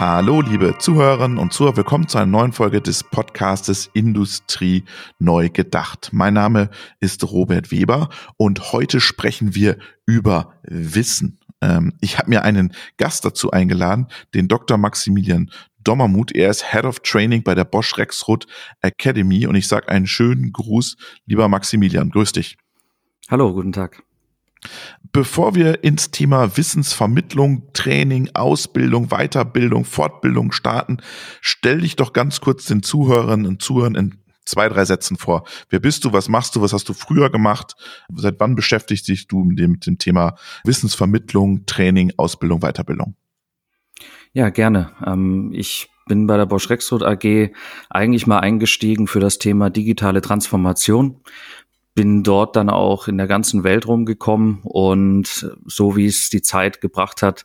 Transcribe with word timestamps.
Hallo, 0.00 0.42
liebe 0.42 0.78
Zuhörerinnen 0.78 1.38
und 1.38 1.52
Zuhörer, 1.52 1.78
willkommen 1.78 2.06
zu 2.06 2.18
einer 2.18 2.26
neuen 2.26 2.52
Folge 2.52 2.80
des 2.80 3.02
Podcastes 3.02 3.90
Industrie 3.94 4.84
neu 5.18 5.48
gedacht. 5.48 6.10
Mein 6.12 6.34
Name 6.34 6.70
ist 7.00 7.28
Robert 7.28 7.72
Weber 7.72 8.08
und 8.36 8.70
heute 8.70 9.00
sprechen 9.00 9.56
wir 9.56 9.76
über 10.06 10.54
Wissen. 10.62 11.40
Ähm, 11.60 11.94
ich 12.00 12.16
habe 12.16 12.30
mir 12.30 12.44
einen 12.44 12.74
Gast 12.96 13.24
dazu 13.24 13.50
eingeladen, 13.50 14.06
den 14.34 14.46
Dr. 14.46 14.78
Maximilian 14.78 15.50
Dommermuth. 15.82 16.30
Er 16.30 16.50
ist 16.50 16.70
Head 16.70 16.84
of 16.84 17.00
Training 17.00 17.42
bei 17.42 17.56
der 17.56 17.64
Bosch 17.64 17.98
Rexroth 17.98 18.46
Academy 18.82 19.48
und 19.48 19.56
ich 19.56 19.66
sage 19.66 19.88
einen 19.88 20.06
schönen 20.06 20.52
Gruß, 20.52 20.96
lieber 21.26 21.48
Maximilian. 21.48 22.10
Grüß 22.10 22.30
dich. 22.30 22.56
Hallo, 23.28 23.52
guten 23.52 23.72
Tag. 23.72 24.04
Bevor 25.12 25.54
wir 25.54 25.84
ins 25.84 26.10
Thema 26.10 26.56
Wissensvermittlung, 26.56 27.72
Training, 27.72 28.30
Ausbildung, 28.34 29.08
Weiterbildung, 29.08 29.84
Fortbildung 29.84 30.52
starten, 30.52 30.98
stell 31.40 31.80
dich 31.80 31.96
doch 31.96 32.12
ganz 32.12 32.40
kurz 32.40 32.66
den 32.66 32.82
Zuhörern 32.82 33.46
und 33.46 33.62
Zuhörern 33.62 33.94
in 33.94 34.18
zwei, 34.44 34.68
drei 34.68 34.84
Sätzen 34.84 35.16
vor. 35.16 35.44
Wer 35.70 35.80
bist 35.80 36.04
du? 36.04 36.12
Was 36.12 36.28
machst 36.28 36.56
du? 36.56 36.62
Was 36.62 36.72
hast 36.72 36.88
du 36.88 36.94
früher 36.94 37.30
gemacht? 37.30 37.74
Seit 38.14 38.40
wann 38.40 38.54
beschäftigst 38.54 39.08
dich 39.08 39.28
du 39.28 39.44
mit 39.44 39.58
dem, 39.58 39.72
mit 39.72 39.86
dem 39.86 39.98
Thema 39.98 40.36
Wissensvermittlung, 40.64 41.66
Training, 41.66 42.12
Ausbildung, 42.16 42.60
Weiterbildung? 42.60 43.14
Ja, 44.32 44.50
gerne. 44.50 44.92
Ähm, 45.06 45.52
ich 45.52 45.88
bin 46.06 46.26
bei 46.26 46.36
der 46.36 46.46
Bosch 46.46 46.70
Rexroth 46.70 47.02
AG 47.02 47.50
eigentlich 47.90 48.26
mal 48.26 48.40
eingestiegen 48.40 49.06
für 49.06 49.20
das 49.20 49.38
Thema 49.38 49.70
digitale 49.70 50.20
Transformation 50.20 51.20
bin 51.98 52.22
dort 52.22 52.54
dann 52.54 52.70
auch 52.70 53.08
in 53.08 53.18
der 53.18 53.26
ganzen 53.26 53.64
Welt 53.64 53.88
rumgekommen 53.88 54.60
und 54.62 55.50
so 55.66 55.96
wie 55.96 56.06
es 56.06 56.30
die 56.30 56.42
Zeit 56.42 56.80
gebracht 56.80 57.22
hat, 57.22 57.44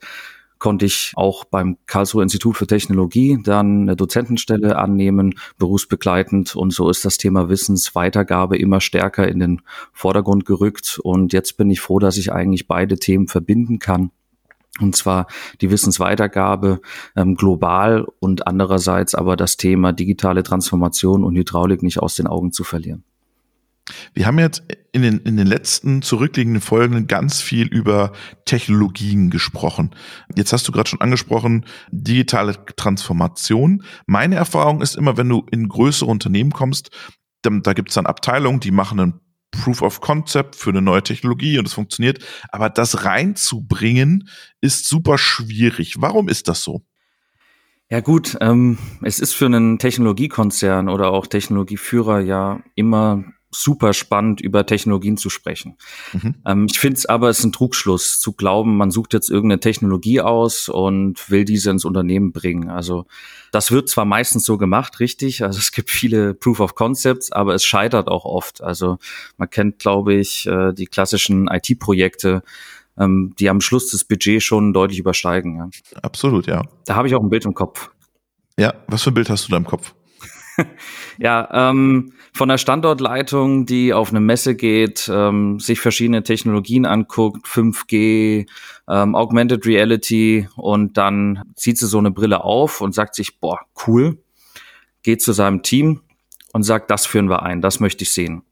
konnte 0.59 0.85
ich 0.85 1.11
auch 1.15 1.43
beim 1.43 1.79
Karlsruher 1.87 2.21
Institut 2.21 2.55
für 2.55 2.67
Technologie 2.67 3.39
dann 3.43 3.81
eine 3.81 3.95
Dozentenstelle 3.95 4.77
annehmen, 4.77 5.33
berufsbegleitend. 5.57 6.55
Und 6.55 6.71
so 6.71 6.87
ist 6.91 7.03
das 7.03 7.17
Thema 7.17 7.49
Wissensweitergabe 7.49 8.55
immer 8.55 8.79
stärker 8.79 9.27
in 9.27 9.39
den 9.39 9.61
Vordergrund 9.91 10.45
gerückt. 10.45 10.99
Und 11.01 11.33
jetzt 11.33 11.57
bin 11.57 11.71
ich 11.71 11.81
froh, 11.81 11.97
dass 11.97 12.17
ich 12.17 12.31
eigentlich 12.31 12.67
beide 12.67 12.99
Themen 12.99 13.27
verbinden 13.27 13.79
kann. 13.79 14.11
Und 14.79 14.95
zwar 14.95 15.25
die 15.61 15.71
Wissensweitergabe 15.71 16.79
ähm, 17.15 17.33
global 17.33 18.05
und 18.19 18.45
andererseits 18.45 19.15
aber 19.15 19.35
das 19.35 19.57
Thema 19.57 19.93
digitale 19.93 20.43
Transformation 20.43 21.23
und 21.23 21.35
Hydraulik 21.35 21.81
nicht 21.81 21.97
aus 21.97 22.13
den 22.13 22.27
Augen 22.27 22.51
zu 22.51 22.63
verlieren. 22.63 23.03
Wir 24.13 24.25
haben 24.25 24.39
jetzt 24.39 24.63
in 24.93 25.01
den, 25.01 25.19
in 25.19 25.35
den 25.35 25.47
letzten 25.47 26.01
zurückliegenden 26.01 26.61
Folgen 26.61 27.07
ganz 27.07 27.41
viel 27.41 27.67
über 27.67 28.13
Technologien 28.45 29.29
gesprochen. 29.29 29.91
Jetzt 30.35 30.53
hast 30.53 30.67
du 30.67 30.71
gerade 30.71 30.89
schon 30.89 31.01
angesprochen, 31.01 31.65
digitale 31.91 32.65
Transformation. 32.77 33.83
Meine 34.05 34.35
Erfahrung 34.35 34.81
ist 34.81 34.95
immer, 34.95 35.17
wenn 35.17 35.29
du 35.29 35.45
in 35.51 35.67
größere 35.67 36.09
Unternehmen 36.09 36.51
kommst, 36.51 36.91
dann, 37.41 37.61
da 37.61 37.73
gibt 37.73 37.89
es 37.89 37.95
dann 37.95 38.05
Abteilungen, 38.05 38.61
die 38.61 38.71
machen 38.71 38.99
einen 38.99 39.19
Proof 39.51 39.81
of 39.81 40.01
Concept 40.01 40.55
für 40.55 40.71
eine 40.71 40.81
neue 40.81 41.03
Technologie 41.03 41.59
und 41.59 41.67
es 41.67 41.73
funktioniert. 41.73 42.23
Aber 42.49 42.69
das 42.69 43.05
reinzubringen 43.05 44.29
ist 44.61 44.87
super 44.87 45.17
schwierig. 45.17 45.95
Warum 45.99 46.29
ist 46.29 46.47
das 46.47 46.63
so? 46.63 46.85
Ja 47.89 47.99
gut, 47.99 48.37
ähm, 48.41 48.77
es 49.03 49.19
ist 49.19 49.33
für 49.33 49.45
einen 49.45 49.77
Technologiekonzern 49.77 50.89
oder 50.89 51.11
auch 51.11 51.27
Technologieführer 51.27 52.21
ja 52.21 52.61
immer 52.75 53.23
super 53.53 53.93
spannend, 53.93 54.41
über 54.41 54.65
Technologien 54.65 55.17
zu 55.17 55.29
sprechen. 55.29 55.77
Mhm. 56.13 56.35
Ähm, 56.45 56.67
ich 56.69 56.79
finde 56.79 56.97
es 56.97 57.05
aber, 57.05 57.29
es 57.29 57.39
ist 57.39 57.45
ein 57.45 57.51
Trugschluss 57.51 58.19
zu 58.19 58.33
glauben, 58.33 58.77
man 58.77 58.91
sucht 58.91 59.13
jetzt 59.13 59.29
irgendeine 59.29 59.59
Technologie 59.59 60.21
aus 60.21 60.69
und 60.69 61.29
will 61.29 61.45
diese 61.45 61.71
ins 61.71 61.85
Unternehmen 61.85 62.31
bringen. 62.31 62.69
Also 62.69 63.05
das 63.51 63.71
wird 63.71 63.89
zwar 63.89 64.05
meistens 64.05 64.45
so 64.45 64.57
gemacht, 64.57 64.99
richtig. 64.99 65.43
Also 65.43 65.59
es 65.59 65.71
gibt 65.71 65.89
viele 65.89 66.33
Proof 66.33 66.59
of 66.59 66.75
Concepts, 66.75 67.31
aber 67.31 67.53
es 67.53 67.63
scheitert 67.63 68.07
auch 68.07 68.25
oft. 68.25 68.61
Also 68.61 68.97
man 69.37 69.49
kennt, 69.49 69.79
glaube 69.79 70.15
ich, 70.15 70.47
äh, 70.47 70.73
die 70.73 70.87
klassischen 70.87 71.47
IT-Projekte, 71.47 72.43
ähm, 72.97 73.33
die 73.39 73.49
am 73.49 73.61
Schluss 73.61 73.91
das 73.91 74.03
Budget 74.03 74.41
schon 74.41 74.73
deutlich 74.73 74.99
übersteigen. 74.99 75.57
Ja. 75.57 75.69
Absolut, 76.01 76.47
ja. 76.47 76.63
Da 76.85 76.95
habe 76.95 77.07
ich 77.07 77.15
auch 77.15 77.21
ein 77.21 77.29
Bild 77.29 77.45
im 77.45 77.53
Kopf. 77.53 77.91
Ja, 78.57 78.73
was 78.87 79.03
für 79.03 79.11
ein 79.11 79.15
Bild 79.15 79.29
hast 79.29 79.47
du 79.47 79.51
da 79.51 79.57
im 79.57 79.65
Kopf? 79.65 79.93
ja, 81.17 81.69
ähm, 81.69 82.13
von 82.33 82.49
der 82.49 82.57
Standortleitung, 82.57 83.65
die 83.65 83.93
auf 83.93 84.09
eine 84.09 84.19
Messe 84.19 84.55
geht, 84.55 85.09
ähm, 85.11 85.59
sich 85.59 85.79
verschiedene 85.79 86.23
Technologien 86.23 86.85
anguckt, 86.85 87.47
5G, 87.47 88.47
ähm, 88.89 89.15
Augmented 89.15 89.65
Reality 89.65 90.47
und 90.55 90.97
dann 90.97 91.43
zieht 91.55 91.77
sie 91.77 91.87
so 91.87 91.99
eine 91.99 92.11
Brille 92.11 92.43
auf 92.43 92.81
und 92.81 92.93
sagt 92.93 93.15
sich, 93.15 93.39
boah, 93.39 93.59
cool, 93.87 94.17
geht 95.03 95.21
zu 95.21 95.33
seinem 95.33 95.61
Team 95.61 96.01
und 96.53 96.63
sagt, 96.63 96.89
das 96.89 97.05
führen 97.05 97.29
wir 97.29 97.43
ein, 97.43 97.61
das 97.61 97.79
möchte 97.79 98.03
ich 98.03 98.11
sehen. 98.11 98.43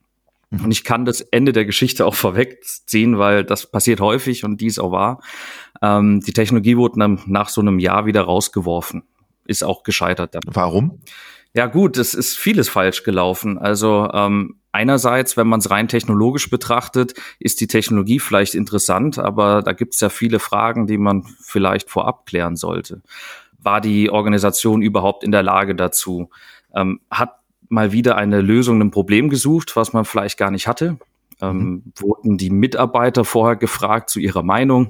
Mhm. 0.52 0.66
Und 0.66 0.72
ich 0.72 0.84
kann 0.84 1.06
das 1.06 1.22
Ende 1.22 1.54
der 1.54 1.66
Geschichte 1.66 2.06
auch 2.06 2.16
vorwegziehen, 2.16 3.18
weil 3.18 3.44
das 3.44 3.72
passiert 3.72 4.02
häufig 4.02 4.44
und 4.44 4.62
dies 4.62 4.78
auch 4.78 4.92
wahr. 4.92 5.22
Ähm, 5.82 6.22
die 6.22 6.34
Technologie 6.34 6.78
wurde 6.78 7.00
nach 7.26 7.50
so 7.50 7.62
einem 7.62 7.80
Jahr 7.80 8.06
wieder 8.06 8.22
rausgeworfen. 8.22 9.04
Ist 9.46 9.64
auch 9.64 9.84
gescheitert 9.84 10.36
dann. 10.36 10.44
Warum? 10.46 11.00
Ja 11.54 11.68
gut, 11.68 11.98
es 11.98 12.14
ist 12.14 12.38
vieles 12.38 12.70
falsch 12.70 13.04
gelaufen. 13.04 13.58
Also 13.58 14.10
ähm, 14.14 14.56
einerseits, 14.72 15.36
wenn 15.36 15.48
man 15.48 15.60
es 15.60 15.70
rein 15.70 15.90
technologisch 15.90 16.50
betrachtet, 16.50 17.14
ist 17.40 17.60
die 17.60 17.68
Technologie 17.68 18.20
vielleicht 18.20 18.56
interessant, 18.56 19.20
aber 19.20 19.62
da 19.62 19.74
gibt 19.74 19.94
es 19.94 20.00
ja 20.00 20.10
viele 20.10 20.40
Fragen, 20.40 20.88
die 20.88 20.98
man 20.98 21.24
vielleicht 21.42 21.90
vorab 21.90 22.26
klären 22.26 22.56
sollte. 22.56 23.02
War 23.60 23.82
die 23.82 24.10
Organisation 24.10 24.82
überhaupt 24.82 25.24
in 25.24 25.32
der 25.32 25.44
Lage 25.44 25.76
dazu? 25.76 26.30
Ähm, 26.74 27.02
hat 27.12 27.36
mal 27.68 27.92
wieder 27.92 28.16
eine 28.16 28.42
Lösung 28.42 28.76
einem 28.76 28.92
Problem 28.92 29.30
gesucht, 29.30 29.76
was 29.76 29.94
man 29.94 30.06
vielleicht 30.06 30.38
gar 30.38 30.52
nicht 30.52 30.68
hatte? 30.68 30.98
Ähm, 31.42 31.58
mhm. 31.58 31.84
Wurden 31.98 32.38
die 32.38 32.50
Mitarbeiter 32.50 33.26
vorher 33.26 33.58
gefragt 33.58 34.10
zu 34.10 34.20
ihrer 34.20 34.44
Meinung? 34.44 34.88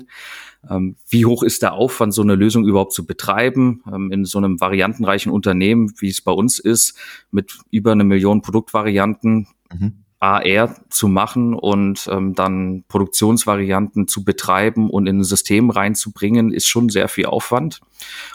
Ähm, 0.69 0.95
wie 1.09 1.25
hoch 1.25 1.43
ist 1.43 1.61
der 1.61 1.73
Aufwand, 1.73 2.13
so 2.13 2.21
eine 2.21 2.35
Lösung 2.35 2.65
überhaupt 2.65 2.93
zu 2.93 3.05
betreiben? 3.05 3.83
Ähm, 3.91 4.11
in 4.11 4.25
so 4.25 4.37
einem 4.37 4.59
variantenreichen 4.59 5.31
Unternehmen, 5.31 5.93
wie 5.99 6.09
es 6.09 6.21
bei 6.21 6.31
uns 6.31 6.59
ist, 6.59 6.97
mit 7.31 7.59
über 7.71 7.91
eine 7.91 8.03
Million 8.03 8.41
Produktvarianten, 8.41 9.47
mhm. 9.73 10.01
AR 10.21 10.75
zu 10.89 11.07
machen 11.07 11.55
und 11.55 12.07
ähm, 12.11 12.35
dann 12.35 12.83
Produktionsvarianten 12.87 14.07
zu 14.07 14.23
betreiben 14.23 14.87
und 14.87 15.07
in 15.07 15.17
ein 15.17 15.23
System 15.23 15.71
reinzubringen, 15.71 16.53
ist 16.53 16.67
schon 16.67 16.89
sehr 16.89 17.07
viel 17.07 17.25
Aufwand. 17.25 17.81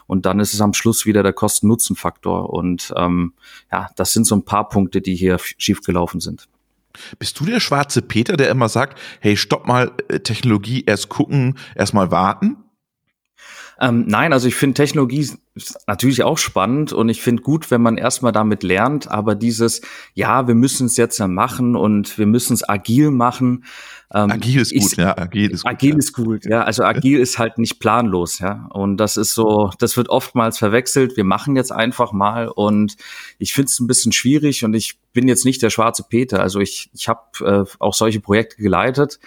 Und 0.08 0.26
dann 0.26 0.40
ist 0.40 0.52
es 0.52 0.60
am 0.60 0.74
Schluss 0.74 1.06
wieder 1.06 1.22
der 1.22 1.32
Kosten-Nutzen-Faktor. 1.32 2.50
Und 2.50 2.92
ähm, 2.96 3.34
ja, 3.70 3.88
das 3.94 4.12
sind 4.12 4.24
so 4.24 4.34
ein 4.34 4.44
paar 4.44 4.68
Punkte, 4.68 5.00
die 5.00 5.14
hier 5.14 5.38
schiefgelaufen 5.38 6.18
sind. 6.18 6.48
Bist 7.18 7.38
du 7.40 7.44
der 7.46 7.60
schwarze 7.60 8.02
Peter, 8.02 8.36
der 8.36 8.50
immer 8.50 8.68
sagt, 8.68 8.98
hey, 9.20 9.36
stopp 9.36 9.66
mal, 9.66 9.92
äh, 10.08 10.20
Technologie, 10.20 10.84
erst 10.86 11.08
gucken, 11.08 11.58
erst 11.74 11.94
mal 11.94 12.10
warten? 12.10 12.56
Ähm, 13.80 14.04
nein, 14.06 14.32
also 14.32 14.48
ich 14.48 14.54
finde 14.54 14.74
Technologie 14.74 15.28
natürlich 15.86 16.22
auch 16.22 16.38
spannend 16.38 16.92
und 16.92 17.08
ich 17.08 17.22
finde 17.22 17.42
gut, 17.42 17.70
wenn 17.70 17.80
man 17.80 17.96
erstmal 17.96 18.32
damit 18.32 18.62
lernt, 18.62 19.10
aber 19.10 19.34
dieses, 19.34 19.80
ja, 20.14 20.46
wir 20.46 20.54
müssen 20.54 20.86
es 20.86 20.96
jetzt 20.96 21.18
ja 21.18 21.28
machen 21.28 21.76
und 21.76 22.18
wir 22.18 22.26
müssen 22.26 22.54
es 22.54 22.68
agil 22.68 23.10
machen. 23.10 23.64
Ähm, 24.14 24.30
agil 24.30 24.60
ist 24.60 24.72
gut, 24.72 24.96
ja, 24.96 25.16
agil 25.18 25.50
ist 25.50 25.62
gut. 25.62 25.72
Agil 25.72 25.90
ja. 25.90 25.96
ist 25.96 26.12
gut, 26.12 26.44
ja. 26.44 26.62
Also 26.62 26.84
agil 26.84 27.18
ist 27.18 27.38
halt 27.38 27.58
nicht 27.58 27.80
planlos, 27.80 28.38
ja. 28.38 28.68
Und 28.70 28.98
das 28.98 29.16
ist 29.16 29.34
so, 29.34 29.70
das 29.78 29.96
wird 29.96 30.08
oftmals 30.10 30.58
verwechselt. 30.58 31.16
Wir 31.16 31.24
machen 31.24 31.56
jetzt 31.56 31.72
einfach 31.72 32.12
mal 32.12 32.48
und 32.48 32.96
ich 33.38 33.52
finde 33.52 33.68
es 33.68 33.80
ein 33.80 33.86
bisschen 33.86 34.12
schwierig 34.12 34.64
und 34.64 34.74
ich 34.74 34.98
bin 35.12 35.28
jetzt 35.28 35.44
nicht 35.46 35.62
der 35.62 35.70
schwarze 35.70 36.04
Peter. 36.08 36.40
Also 36.40 36.60
ich, 36.60 36.90
ich 36.92 37.08
habe 37.08 37.20
äh, 37.40 37.64
auch 37.78 37.94
solche 37.94 38.20
Projekte 38.20 38.62
geleitet 38.62 39.18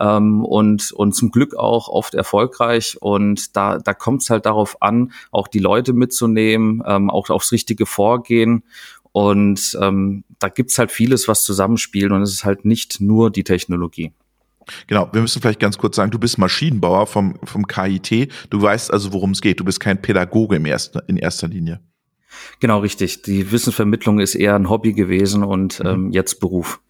ähm, 0.00 0.44
und, 0.44 0.90
und 0.92 1.14
zum 1.14 1.30
Glück 1.30 1.54
auch 1.54 1.88
oft 1.88 2.14
erfolgreich. 2.14 2.96
Und 3.00 3.54
da, 3.56 3.78
da 3.78 3.94
kommt 3.94 4.22
es 4.22 4.30
halt 4.30 4.46
darauf 4.46 4.82
an, 4.82 5.12
auch 5.30 5.46
die 5.46 5.58
Leute 5.58 5.73
mitzunehmen, 5.92 6.82
ähm, 6.86 7.10
auch 7.10 7.30
aufs 7.30 7.52
richtige 7.52 7.86
Vorgehen. 7.86 8.64
Und 9.12 9.78
ähm, 9.80 10.24
da 10.38 10.48
gibt's 10.48 10.78
halt 10.78 10.90
vieles, 10.90 11.28
was 11.28 11.44
zusammenspielt 11.44 12.10
und 12.10 12.22
es 12.22 12.32
ist 12.32 12.44
halt 12.44 12.64
nicht 12.64 13.00
nur 13.00 13.30
die 13.30 13.44
Technologie. 13.44 14.12
Genau, 14.86 15.08
wir 15.12 15.20
müssen 15.20 15.40
vielleicht 15.40 15.60
ganz 15.60 15.78
kurz 15.78 15.96
sagen, 15.96 16.10
du 16.10 16.18
bist 16.18 16.38
Maschinenbauer 16.38 17.06
vom, 17.06 17.38
vom 17.44 17.66
KIT, 17.66 18.32
du 18.50 18.62
weißt 18.62 18.92
also, 18.92 19.12
worum 19.12 19.32
es 19.32 19.40
geht, 19.40 19.60
du 19.60 19.64
bist 19.64 19.78
kein 19.78 20.00
Pädagoge 20.00 20.56
im 20.56 20.64
ersten, 20.64 21.00
in 21.06 21.16
erster 21.16 21.48
Linie. 21.48 21.80
Genau, 22.60 22.80
richtig. 22.80 23.22
Die 23.22 23.52
Wissensvermittlung 23.52 24.18
ist 24.18 24.34
eher 24.34 24.54
ein 24.56 24.68
Hobby 24.68 24.92
gewesen 24.92 25.44
und 25.44 25.80
mhm. 25.80 25.86
ähm, 25.86 26.10
jetzt 26.10 26.40
Beruf. 26.40 26.80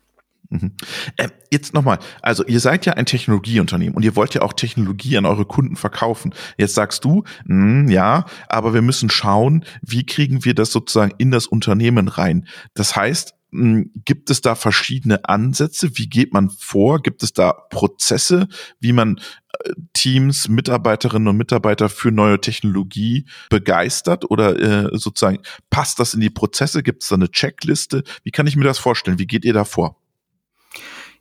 Mhm. 0.50 0.72
Äh, 1.16 1.28
jetzt 1.50 1.74
nochmal, 1.74 1.98
also 2.22 2.44
ihr 2.44 2.60
seid 2.60 2.86
ja 2.86 2.94
ein 2.94 3.06
Technologieunternehmen 3.06 3.94
und 3.94 4.02
ihr 4.02 4.16
wollt 4.16 4.34
ja 4.34 4.42
auch 4.42 4.52
Technologie 4.52 5.16
an 5.16 5.26
eure 5.26 5.46
Kunden 5.46 5.76
verkaufen. 5.76 6.34
Jetzt 6.58 6.74
sagst 6.74 7.04
du, 7.04 7.24
mh, 7.46 7.82
hm, 7.82 7.88
ja, 7.88 8.26
aber 8.48 8.74
wir 8.74 8.82
müssen 8.82 9.10
schauen, 9.10 9.64
wie 9.82 10.04
kriegen 10.06 10.44
wir 10.44 10.54
das 10.54 10.70
sozusagen 10.72 11.12
in 11.18 11.30
das 11.30 11.46
Unternehmen 11.46 12.08
rein. 12.08 12.46
Das 12.74 12.96
heißt, 12.96 13.34
Hm, 13.54 13.92
gibt 14.04 14.30
es 14.30 14.40
da 14.40 14.56
verschiedene 14.56 15.28
Ansätze? 15.28 15.96
Wie 15.96 16.08
geht 16.08 16.32
man 16.32 16.50
vor? 16.50 17.00
Gibt 17.00 17.22
es 17.22 17.32
da 17.32 17.52
Prozesse, 17.52 18.48
wie 18.80 18.92
man 18.92 19.20
äh, 19.64 19.70
Teams, 19.92 20.48
Mitarbeiterinnen 20.48 21.28
und 21.28 21.36
Mitarbeiter 21.36 21.88
für 21.88 22.10
neue 22.10 22.40
Technologie 22.40 23.26
begeistert 23.50 24.28
oder 24.28 24.58
äh, 24.58 24.98
sozusagen 24.98 25.38
passt 25.70 26.00
das 26.00 26.14
in 26.14 26.20
die 26.20 26.30
Prozesse? 26.30 26.82
Gibt 26.82 27.04
es 27.04 27.10
da 27.10 27.14
eine 27.14 27.30
Checkliste? 27.30 28.02
Wie 28.24 28.32
kann 28.32 28.48
ich 28.48 28.56
mir 28.56 28.64
das 28.64 28.78
vorstellen? 28.78 29.20
Wie 29.20 29.26
geht 29.28 29.44
ihr 29.44 29.54
da 29.54 29.64
vor? 29.64 30.03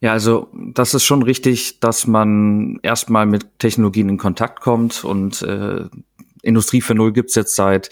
Ja, 0.03 0.11
also 0.11 0.49
das 0.53 0.93
ist 0.93 1.05
schon 1.05 1.23
richtig, 1.23 1.79
dass 1.79 2.07
man 2.07 2.77
erstmal 2.83 3.25
mit 3.25 3.57
Technologien 3.57 4.09
in 4.09 4.17
Kontakt 4.17 4.59
kommt 4.59 5.05
und 5.05 5.41
äh, 5.43 5.85
Industrie 6.41 6.81
für 6.81 6.93
Null 6.93 7.13
gibt's 7.13 7.35
jetzt 7.35 7.55
seit 7.55 7.89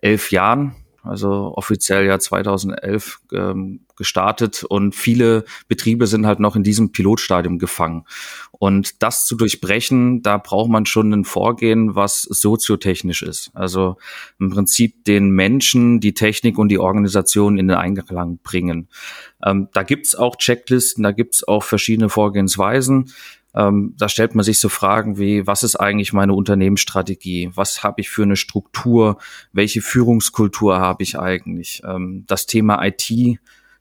elf 0.00 0.32
Jahren 0.32 0.74
also 1.02 1.52
offiziell 1.56 2.06
ja 2.06 2.18
2011 2.18 3.20
ähm, 3.32 3.80
gestartet 3.96 4.64
und 4.64 4.94
viele 4.94 5.44
Betriebe 5.68 6.06
sind 6.06 6.26
halt 6.26 6.40
noch 6.40 6.56
in 6.56 6.62
diesem 6.62 6.92
Pilotstadium 6.92 7.58
gefangen. 7.58 8.04
Und 8.52 9.02
das 9.02 9.26
zu 9.26 9.36
durchbrechen, 9.36 10.22
da 10.22 10.38
braucht 10.38 10.70
man 10.70 10.86
schon 10.86 11.12
ein 11.12 11.24
Vorgehen, 11.24 11.96
was 11.96 12.22
soziotechnisch 12.22 13.22
ist. 13.22 13.50
Also 13.54 13.96
im 14.38 14.50
Prinzip 14.50 15.04
den 15.04 15.30
Menschen, 15.30 15.98
die 16.00 16.14
Technik 16.14 16.58
und 16.58 16.68
die 16.68 16.78
Organisation 16.78 17.58
in 17.58 17.68
den 17.68 17.76
Einklang 17.76 18.38
bringen. 18.42 18.88
Ähm, 19.44 19.68
da 19.72 19.82
gibt's 19.82 20.14
auch 20.14 20.36
Checklisten, 20.36 21.02
da 21.02 21.10
gibt's 21.10 21.46
auch 21.46 21.64
verschiedene 21.64 22.08
Vorgehensweisen. 22.08 23.12
Ähm, 23.54 23.94
da 23.98 24.08
stellt 24.08 24.34
man 24.34 24.44
sich 24.44 24.58
so 24.58 24.68
Fragen 24.68 25.18
wie, 25.18 25.46
was 25.46 25.62
ist 25.62 25.76
eigentlich 25.76 26.12
meine 26.12 26.34
Unternehmensstrategie? 26.34 27.50
Was 27.54 27.82
habe 27.82 28.00
ich 28.00 28.08
für 28.08 28.22
eine 28.22 28.36
Struktur? 28.36 29.18
Welche 29.52 29.82
Führungskultur 29.82 30.78
habe 30.78 31.02
ich 31.02 31.18
eigentlich? 31.18 31.82
Ähm, 31.84 32.24
das 32.26 32.46
Thema 32.46 32.84
IT, 32.84 33.10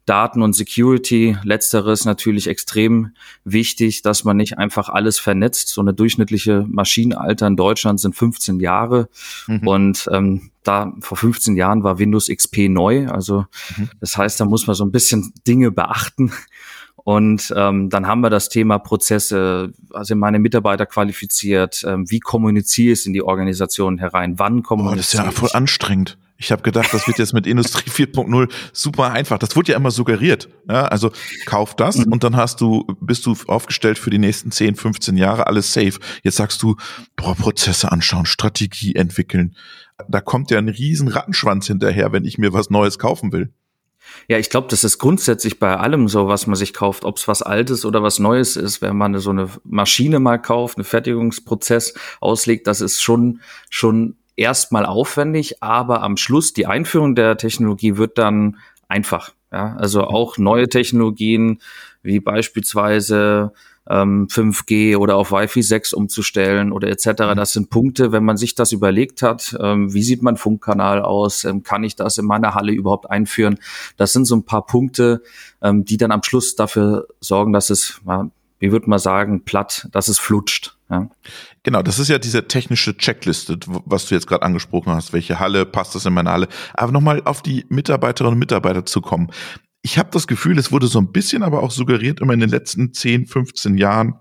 Daten 0.05 0.41
und 0.41 0.53
Security, 0.53 1.37
letzteres 1.43 2.05
natürlich 2.05 2.47
extrem 2.47 3.11
wichtig, 3.43 4.01
dass 4.01 4.23
man 4.23 4.35
nicht 4.35 4.57
einfach 4.57 4.89
alles 4.89 5.19
vernetzt. 5.19 5.69
So 5.69 5.79
eine 5.79 5.93
durchschnittliche 5.93 6.65
Maschinenalter 6.67 7.47
in 7.47 7.55
Deutschland 7.55 7.99
sind 7.99 8.15
15 8.15 8.59
Jahre 8.59 9.09
mhm. 9.47 9.67
und 9.67 10.09
ähm, 10.11 10.51
da 10.63 10.91
vor 10.99 11.17
15 11.17 11.55
Jahren 11.55 11.83
war 11.83 11.99
Windows 11.99 12.27
XP 12.27 12.69
neu. 12.69 13.07
Also 13.07 13.45
mhm. 13.77 13.89
das 13.99 14.17
heißt, 14.17 14.39
da 14.39 14.45
muss 14.45 14.67
man 14.67 14.75
so 14.75 14.83
ein 14.83 14.91
bisschen 14.91 15.33
Dinge 15.47 15.71
beachten. 15.71 16.31
Und 17.03 17.53
ähm, 17.55 17.89
dann 17.89 18.07
haben 18.07 18.21
wir 18.21 18.29
das 18.29 18.49
Thema 18.49 18.77
Prozesse, 18.77 19.73
also 19.91 20.15
meine 20.15 20.39
Mitarbeiter 20.39 20.85
qualifiziert, 20.85 21.83
ähm, 21.87 22.09
wie 22.09 22.19
kommuniziere 22.19 22.93
ich 22.93 22.99
es 22.99 23.05
in 23.05 23.13
die 23.13 23.23
Organisation 23.23 23.97
herein, 23.97 24.37
wann 24.37 24.61
kommuniziere 24.61 25.23
oh, 25.23 25.25
Das 25.25 25.33
ist 25.33 25.41
ja 25.41 25.47
voll 25.47 25.49
anstrengend. 25.53 26.17
Ich 26.37 26.51
habe 26.51 26.63
gedacht, 26.63 26.91
das 26.91 27.05
wird 27.07 27.19
jetzt 27.19 27.33
mit 27.33 27.45
Industrie 27.45 27.89
4.0 28.05 28.51
super 28.73 29.11
einfach. 29.11 29.37
Das 29.37 29.55
wurde 29.55 29.71
ja 29.71 29.77
immer 29.77 29.91
suggeriert. 29.91 30.49
Ja, 30.67 30.85
also 30.85 31.11
kauf 31.45 31.75
das 31.75 31.97
mhm. 31.97 32.11
und 32.11 32.23
dann 32.23 32.35
hast 32.35 32.61
du, 32.61 32.85
bist 32.99 33.25
du 33.25 33.35
aufgestellt 33.47 33.99
für 33.99 34.09
die 34.09 34.17
nächsten 34.17 34.51
10, 34.51 34.75
15 34.75 35.17
Jahre, 35.17 35.47
alles 35.47 35.73
safe. 35.73 35.99
Jetzt 36.23 36.37
sagst 36.37 36.61
du, 36.63 36.75
boah, 37.15 37.35
Prozesse 37.35 37.91
anschauen, 37.91 38.25
Strategie 38.25 38.95
entwickeln. 38.95 39.55
Da 40.07 40.19
kommt 40.19 40.49
ja 40.49 40.57
ein 40.57 40.69
riesen 40.69 41.07
Rattenschwanz 41.07 41.67
hinterher, 41.67 42.11
wenn 42.11 42.25
ich 42.25 42.39
mir 42.39 42.53
was 42.53 42.71
Neues 42.71 42.97
kaufen 42.97 43.31
will. 43.31 43.53
Ja, 44.27 44.37
ich 44.37 44.49
glaube, 44.49 44.67
das 44.69 44.83
ist 44.83 44.97
grundsätzlich 44.97 45.59
bei 45.59 45.77
allem 45.77 46.07
so, 46.07 46.27
was 46.27 46.47
man 46.47 46.55
sich 46.55 46.73
kauft, 46.73 47.05
ob 47.05 47.17
es 47.17 47.27
was 47.27 47.41
Altes 47.41 47.85
oder 47.85 48.03
was 48.03 48.19
Neues 48.19 48.55
ist. 48.55 48.81
Wenn 48.81 48.97
man 48.97 49.17
so 49.19 49.29
eine 49.29 49.49
Maschine 49.63 50.19
mal 50.19 50.37
kauft, 50.37 50.77
einen 50.77 50.85
Fertigungsprozess 50.85 51.93
auslegt, 52.19 52.67
das 52.67 52.81
ist 52.81 53.01
schon 53.01 53.41
schon 53.69 54.15
erstmal 54.35 54.85
aufwendig, 54.85 55.61
aber 55.61 56.01
am 56.01 56.17
Schluss 56.17 56.53
die 56.53 56.65
Einführung 56.65 57.15
der 57.15 57.37
Technologie 57.37 57.97
wird 57.97 58.17
dann 58.17 58.57
einfach. 58.87 59.33
Ja, 59.51 59.75
also 59.75 60.05
auch 60.05 60.37
neue 60.37 60.69
Technologien 60.69 61.61
wie 62.03 62.19
beispielsweise 62.19 63.51
ähm, 63.89 64.27
5G 64.27 64.97
oder 64.97 65.15
auf 65.15 65.31
Wi-Fi 65.31 65.61
6 65.61 65.93
umzustellen 65.93 66.71
oder 66.71 66.89
etc. 66.89 67.07
Mhm. 67.07 67.35
Das 67.35 67.53
sind 67.53 67.69
Punkte, 67.69 68.11
wenn 68.11 68.23
man 68.23 68.37
sich 68.37 68.55
das 68.55 68.71
überlegt 68.71 69.21
hat, 69.21 69.57
ähm, 69.59 69.93
wie 69.93 70.03
sieht 70.03 70.21
mein 70.21 70.37
Funkkanal 70.37 71.01
aus, 71.01 71.43
ähm, 71.43 71.63
kann 71.63 71.83
ich 71.83 71.95
das 71.95 72.17
in 72.17 72.25
meiner 72.25 72.53
Halle 72.53 72.71
überhaupt 72.71 73.09
einführen? 73.09 73.57
Das 73.97 74.13
sind 74.13 74.25
so 74.25 74.35
ein 74.35 74.43
paar 74.43 74.65
Punkte, 74.65 75.23
ähm, 75.61 75.85
die 75.85 75.97
dann 75.97 76.11
am 76.11 76.23
Schluss 76.23 76.55
dafür 76.55 77.07
sorgen, 77.19 77.53
dass 77.53 77.69
es, 77.69 78.01
wie 78.59 78.71
würde 78.71 78.89
man 78.89 78.99
sagen, 78.99 79.43
platt, 79.43 79.87
dass 79.91 80.07
es 80.07 80.19
flutscht. 80.19 80.77
Ja. 80.89 81.09
Genau, 81.63 81.81
das 81.81 81.99
ist 81.99 82.09
ja 82.09 82.19
diese 82.19 82.47
technische 82.47 82.97
Checkliste, 82.97 83.57
was 83.85 84.07
du 84.07 84.15
jetzt 84.15 84.27
gerade 84.27 84.43
angesprochen 84.43 84.93
hast. 84.93 85.13
Welche 85.13 85.39
Halle 85.39 85.65
passt 85.65 85.95
das 85.95 86.05
in 86.05 86.13
meine 86.13 86.31
Halle? 86.31 86.47
Aber 86.73 86.91
nochmal 86.91 87.21
auf 87.23 87.41
die 87.41 87.65
Mitarbeiterinnen 87.69 88.33
und 88.33 88.39
Mitarbeiter 88.39 88.85
zu 88.85 89.01
kommen 89.01 89.31
ich 89.81 89.97
habe 89.97 90.09
das 90.11 90.27
Gefühl, 90.27 90.57
es 90.59 90.71
wurde 90.71 90.87
so 90.87 90.99
ein 90.99 91.11
bisschen 91.11 91.43
aber 91.43 91.63
auch 91.63 91.71
suggeriert 91.71 92.19
immer 92.19 92.33
in 92.33 92.39
den 92.39 92.49
letzten 92.49 92.93
10, 92.93 93.27
15 93.27 93.77
Jahren, 93.77 94.15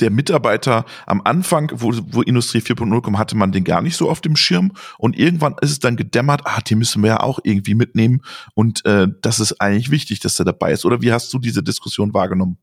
der 0.00 0.10
Mitarbeiter 0.10 0.84
am 1.06 1.22
Anfang, 1.24 1.72
wo, 1.74 1.92
wo 2.08 2.20
Industrie 2.20 2.58
4.0 2.58 3.02
kam, 3.02 3.18
hatte 3.18 3.36
man 3.36 3.52
den 3.52 3.64
gar 3.64 3.80
nicht 3.80 3.96
so 3.96 4.10
auf 4.10 4.20
dem 4.20 4.36
Schirm 4.36 4.72
und 4.98 5.18
irgendwann 5.18 5.56
ist 5.62 5.70
es 5.70 5.78
dann 5.78 5.96
gedämmert, 5.96 6.42
ah, 6.44 6.60
die 6.60 6.74
müssen 6.74 7.02
wir 7.02 7.08
ja 7.08 7.20
auch 7.20 7.38
irgendwie 7.44 7.74
mitnehmen 7.74 8.20
und 8.54 8.84
äh, 8.84 9.08
das 9.22 9.40
ist 9.40 9.60
eigentlich 9.60 9.90
wichtig, 9.90 10.20
dass 10.20 10.38
er 10.38 10.44
dabei 10.44 10.72
ist. 10.72 10.84
Oder 10.84 11.00
wie 11.00 11.12
hast 11.12 11.32
du 11.32 11.38
diese 11.38 11.62
Diskussion 11.62 12.12
wahrgenommen? 12.12 12.58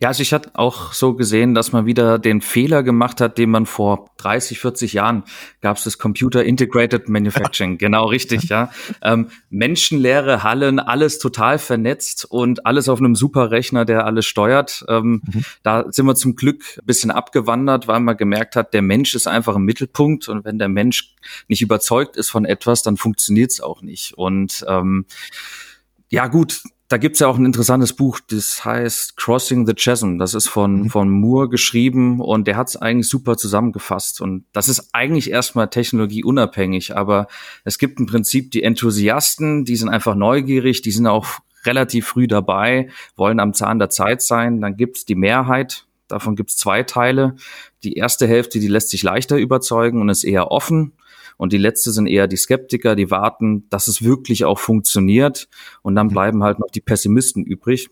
Ja, 0.00 0.08
also 0.08 0.22
ich 0.22 0.32
hatte 0.32 0.50
auch 0.54 0.92
so 0.92 1.14
gesehen, 1.14 1.54
dass 1.54 1.72
man 1.72 1.86
wieder 1.86 2.18
den 2.18 2.40
Fehler 2.40 2.82
gemacht 2.82 3.20
hat, 3.20 3.38
den 3.38 3.50
man 3.50 3.66
vor 3.66 4.10
30, 4.18 4.58
40 4.60 4.92
Jahren 4.92 5.24
gab 5.60 5.76
es 5.76 5.84
das 5.84 5.98
Computer 5.98 6.44
Integrated 6.44 7.08
Manufacturing. 7.08 7.78
genau 7.78 8.06
richtig, 8.06 8.44
ja. 8.48 8.70
Ähm, 9.02 9.30
menschenleere 9.50 10.42
Hallen, 10.42 10.78
alles 10.78 11.18
total 11.18 11.58
vernetzt 11.58 12.26
und 12.28 12.66
alles 12.66 12.88
auf 12.88 12.98
einem 12.98 13.14
Superrechner, 13.14 13.84
der 13.84 14.06
alles 14.06 14.26
steuert. 14.26 14.84
Ähm, 14.88 15.22
mhm. 15.24 15.44
Da 15.62 15.84
sind 15.90 16.06
wir 16.06 16.14
zum 16.14 16.36
Glück 16.36 16.62
ein 16.78 16.86
bisschen 16.86 17.10
abgewandert, 17.10 17.88
weil 17.88 18.00
man 18.00 18.16
gemerkt 18.16 18.56
hat, 18.56 18.74
der 18.74 18.82
Mensch 18.82 19.14
ist 19.14 19.26
einfach 19.26 19.56
im 19.56 19.64
Mittelpunkt 19.64 20.28
und 20.28 20.44
wenn 20.44 20.58
der 20.58 20.68
Mensch 20.68 21.14
nicht 21.48 21.62
überzeugt 21.62 22.16
ist 22.16 22.30
von 22.30 22.44
etwas, 22.44 22.82
dann 22.82 22.96
funktioniert 22.96 23.50
es 23.50 23.60
auch 23.60 23.82
nicht. 23.82 24.14
Und 24.14 24.64
ähm, 24.68 25.06
ja 26.10 26.26
gut, 26.28 26.62
da 26.88 26.98
gibt's 26.98 27.20
ja 27.20 27.28
auch 27.28 27.38
ein 27.38 27.46
interessantes 27.46 27.94
Buch, 27.94 28.20
das 28.28 28.64
heißt 28.64 29.16
Crossing 29.16 29.66
the 29.66 29.74
Chasm. 29.74 30.18
Das 30.18 30.34
ist 30.34 30.48
von, 30.48 30.82
mhm. 30.82 30.90
von 30.90 31.08
Moore 31.08 31.48
geschrieben 31.48 32.20
und 32.20 32.46
der 32.46 32.56
hat 32.56 32.68
es 32.68 32.76
eigentlich 32.76 33.08
super 33.08 33.36
zusammengefasst. 33.36 34.20
Und 34.20 34.44
das 34.52 34.68
ist 34.68 34.90
eigentlich 34.92 35.30
erstmal 35.30 35.68
technologieunabhängig, 35.68 36.94
aber 36.94 37.26
es 37.64 37.78
gibt 37.78 38.00
im 38.00 38.06
Prinzip 38.06 38.50
die 38.50 38.62
Enthusiasten, 38.62 39.64
die 39.64 39.76
sind 39.76 39.88
einfach 39.88 40.14
neugierig, 40.14 40.82
die 40.82 40.90
sind 40.90 41.06
auch 41.06 41.26
relativ 41.64 42.06
früh 42.06 42.26
dabei, 42.26 42.90
wollen 43.16 43.40
am 43.40 43.54
Zahn 43.54 43.78
der 43.78 43.88
Zeit 43.88 44.20
sein. 44.20 44.60
Dann 44.60 44.76
gibt's 44.76 45.06
die 45.06 45.14
Mehrheit, 45.14 45.86
davon 46.08 46.36
gibt's 46.36 46.58
zwei 46.58 46.82
Teile. 46.82 47.36
Die 47.82 47.94
erste 47.94 48.26
Hälfte, 48.26 48.60
die 48.60 48.68
lässt 48.68 48.90
sich 48.90 49.02
leichter 49.02 49.36
überzeugen 49.38 50.02
und 50.02 50.10
ist 50.10 50.24
eher 50.24 50.50
offen. 50.50 50.92
Und 51.36 51.52
die 51.52 51.58
letzte 51.58 51.92
sind 51.92 52.06
eher 52.06 52.26
die 52.26 52.36
Skeptiker, 52.36 52.96
die 52.96 53.10
warten, 53.10 53.68
dass 53.70 53.88
es 53.88 54.02
wirklich 54.02 54.44
auch 54.44 54.58
funktioniert. 54.58 55.48
Und 55.82 55.94
dann 55.94 56.08
mhm. 56.08 56.12
bleiben 56.12 56.42
halt 56.42 56.58
noch 56.58 56.70
die 56.70 56.80
Pessimisten 56.80 57.44
übrig. 57.44 57.90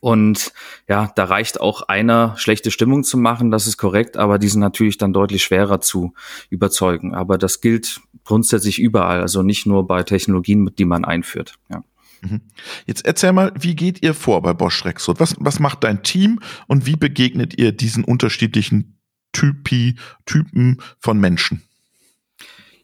Und 0.00 0.52
ja, 0.86 1.10
da 1.14 1.24
reicht 1.24 1.60
auch 1.60 1.82
einer, 1.82 2.36
schlechte 2.36 2.70
Stimmung 2.70 3.04
zu 3.04 3.16
machen, 3.16 3.50
das 3.50 3.66
ist 3.66 3.78
korrekt, 3.78 4.16
aber 4.16 4.38
die 4.38 4.48
sind 4.48 4.60
natürlich 4.60 4.98
dann 4.98 5.14
deutlich 5.14 5.42
schwerer 5.42 5.80
zu 5.80 6.12
überzeugen. 6.50 7.14
Aber 7.14 7.38
das 7.38 7.60
gilt 7.60 8.00
grundsätzlich 8.24 8.78
überall, 8.78 9.22
also 9.22 9.42
nicht 9.42 9.66
nur 9.66 9.86
bei 9.86 10.02
Technologien, 10.02 10.70
die 10.76 10.84
man 10.84 11.04
einführt. 11.04 11.54
Ja. 11.70 11.82
Mhm. 12.20 12.40
Jetzt 12.86 13.06
erzähl 13.06 13.32
mal, 13.32 13.52
wie 13.58 13.76
geht 13.76 14.02
ihr 14.02 14.14
vor 14.14 14.42
bei 14.42 14.52
Bosch 14.52 14.84
Rexroth? 14.84 15.20
Was, 15.20 15.36
was 15.38 15.60
macht 15.60 15.84
dein 15.84 16.02
Team 16.02 16.40
und 16.66 16.86
wie 16.86 16.96
begegnet 16.96 17.58
ihr 17.58 17.72
diesen 17.72 18.04
unterschiedlichen 18.04 18.98
Typi, 19.32 19.96
Typen 20.26 20.82
von 20.98 21.18
Menschen? 21.18 21.62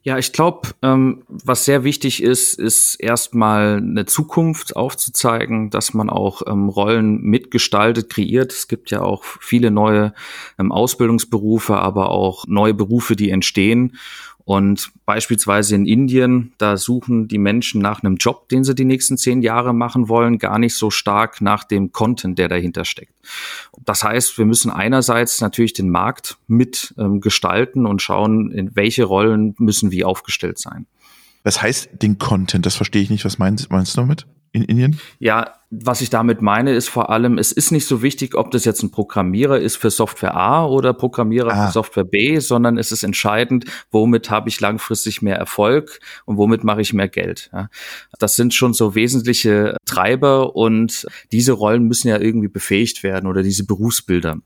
Ja, 0.07 0.19
ich 0.19 0.33
glaube, 0.33 0.69
ähm, 0.83 1.23
was 1.29 1.65
sehr 1.65 1.83
wichtig 1.83 2.23
ist, 2.23 2.59
ist 2.59 2.97
erstmal 2.97 3.79
eine 3.79 4.05
Zukunft 4.05 4.77
aufzuzeigen, 4.77 5.71
dass 5.71 5.95
man 5.95 6.11
auch 6.11 6.43
ähm, 6.47 6.69
Rollen 6.69 7.23
mitgestaltet, 7.23 8.11
kreiert. 8.11 8.53
Es 8.53 8.69
gibt 8.69 8.91
ja 8.91 9.01
auch 9.01 9.25
viele 9.25 9.71
neue 9.71 10.13
ähm, 10.59 10.73
Ausbildungsberufe, 10.73 11.77
aber 11.77 12.11
auch 12.11 12.47
neue 12.47 12.75
Berufe, 12.75 13.17
die 13.17 13.31
entstehen. 13.31 13.97
Und 14.45 14.93
beispielsweise 15.07 15.75
in 15.75 15.87
Indien, 15.87 16.53
da 16.59 16.77
suchen 16.77 17.29
die 17.29 17.39
Menschen 17.39 17.81
nach 17.81 18.03
einem 18.03 18.17
Job, 18.17 18.49
den 18.51 18.63
sie 18.63 18.75
die 18.75 18.85
nächsten 18.85 19.17
zehn 19.17 19.41
Jahre 19.41 19.73
machen 19.73 20.09
wollen, 20.11 20.39
gar 20.39 20.59
nicht 20.59 20.75
so 20.75 20.91
stark 20.91 21.41
nach 21.41 21.65
dem 21.65 21.93
Content, 21.93 22.39
der 22.39 22.49
dahinter 22.49 22.85
steckt. 22.85 23.15
Das 23.85 24.05
heißt, 24.05 24.37
wir 24.37 24.45
müssen 24.45 24.71
einerseits 24.71 25.41
natürlich 25.41 25.73
den 25.73 25.89
Markt 25.89 26.37
mit 26.47 26.95
ähm, 26.99 27.21
gestalten 27.21 27.87
und 27.87 28.03
schauen, 28.03 28.51
in 28.51 28.77
welche 28.77 29.05
Rollen 29.05 29.55
müssen 29.59 29.91
wie 29.91 30.05
aufgestellt 30.05 30.59
sein. 30.59 30.87
Was 31.43 31.63
heißt 31.63 31.91
den 32.03 32.19
Content? 32.19 32.67
Das 32.67 32.75
verstehe 32.75 33.03
ich 33.03 33.11
nicht. 33.11 33.25
Was 33.25 33.39
meinst, 33.39 33.71
meinst 33.71 33.97
du 33.97 34.01
damit? 34.03 34.27
In 34.55 34.63
Indien? 34.63 35.01
Ja, 35.19 35.55
was 35.71 36.01
ich 36.01 36.11
damit 36.11 36.41
meine, 36.41 36.73
ist 36.73 36.89
vor 36.89 37.11
allem, 37.11 37.39
es 37.39 37.51
ist 37.51 37.73
nicht 37.73 37.87
so 37.87 38.03
wichtig, 38.03 38.37
ob 38.37 38.53
das 38.53 38.65
jetzt 38.65 38.83
ein 38.85 38.93
Programmierer 38.93 39.59
ist 39.59 39.77
für 39.77 39.91
Software 39.91 40.37
A 40.37 40.65
oder 40.65 40.95
Programmierer 40.95 41.53
ah. 41.53 41.67
für 41.67 41.73
Software 41.73 42.05
B, 42.05 42.39
sondern 42.39 42.79
es 42.79 42.93
ist 42.93 43.03
entscheidend, 43.03 43.65
womit 43.91 44.31
habe 44.31 44.49
ich 44.49 44.61
langfristig 44.61 45.23
mehr 45.23 45.37
Erfolg 45.37 45.99
und 46.25 46.37
womit 46.37 46.63
mache 46.63 46.81
ich 46.81 46.93
mehr 46.93 47.09
Geld. 47.09 47.51
Ja. 47.53 47.69
Das 48.21 48.37
sind 48.37 48.55
schon 48.55 48.73
so 48.73 48.95
wesentliche 48.95 49.77
Treiber 49.85 50.55
und 50.55 51.07
diese 51.33 51.53
Rollen 51.53 51.85
müssen 51.85 52.09
ja 52.09 52.21
irgendwie 52.21 52.49
befähigt 52.49 53.03
werden 53.03 53.27
oder 53.27 53.43
diese 53.43 53.67
Berufsbilder. 53.67 54.39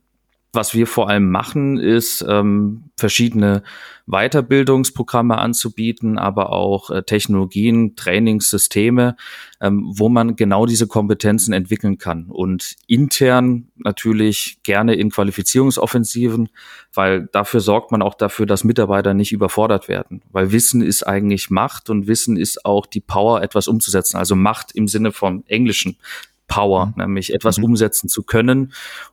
Was 0.52 0.72
wir 0.72 0.86
vor 0.86 1.10
allem 1.10 1.30
machen, 1.30 1.78
ist 1.78 2.24
ähm, 2.26 2.84
verschiedene 2.96 3.62
Weiterbildungsprogramme 4.06 5.36
anzubieten, 5.36 6.18
aber 6.18 6.50
auch 6.52 6.88
äh, 6.90 7.02
Technologien, 7.02 7.94
Trainingssysteme, 7.96 9.16
ähm, 9.60 9.92
wo 9.94 10.08
man 10.08 10.36
genau 10.36 10.64
diese 10.64 10.86
Kompetenzen 10.86 11.52
entwickeln 11.52 11.98
kann. 11.98 12.30
Und 12.30 12.76
intern 12.86 13.68
natürlich 13.76 14.60
gerne 14.62 14.94
in 14.94 15.10
Qualifizierungsoffensiven, 15.10 16.48
weil 16.94 17.28
dafür 17.30 17.60
sorgt 17.60 17.92
man 17.92 18.00
auch 18.00 18.14
dafür, 18.14 18.46
dass 18.46 18.64
Mitarbeiter 18.64 19.12
nicht 19.12 19.32
überfordert 19.32 19.88
werden. 19.88 20.22
Weil 20.32 20.50
Wissen 20.50 20.80
ist 20.80 21.02
eigentlich 21.02 21.50
Macht 21.50 21.90
und 21.90 22.06
Wissen 22.06 22.38
ist 22.38 22.64
auch 22.64 22.86
die 22.86 23.00
Power, 23.00 23.42
etwas 23.42 23.68
umzusetzen. 23.68 24.16
Also 24.16 24.34
Macht 24.34 24.72
im 24.72 24.88
Sinne 24.88 25.12
vom 25.12 25.44
Englischen. 25.46 25.98
Power, 26.48 26.86
mhm. 26.86 26.94
nämlich 26.96 27.32
etwas 27.32 27.58
mhm. 27.58 27.64
umsetzen 27.64 28.08
zu 28.08 28.24
können. 28.24 28.72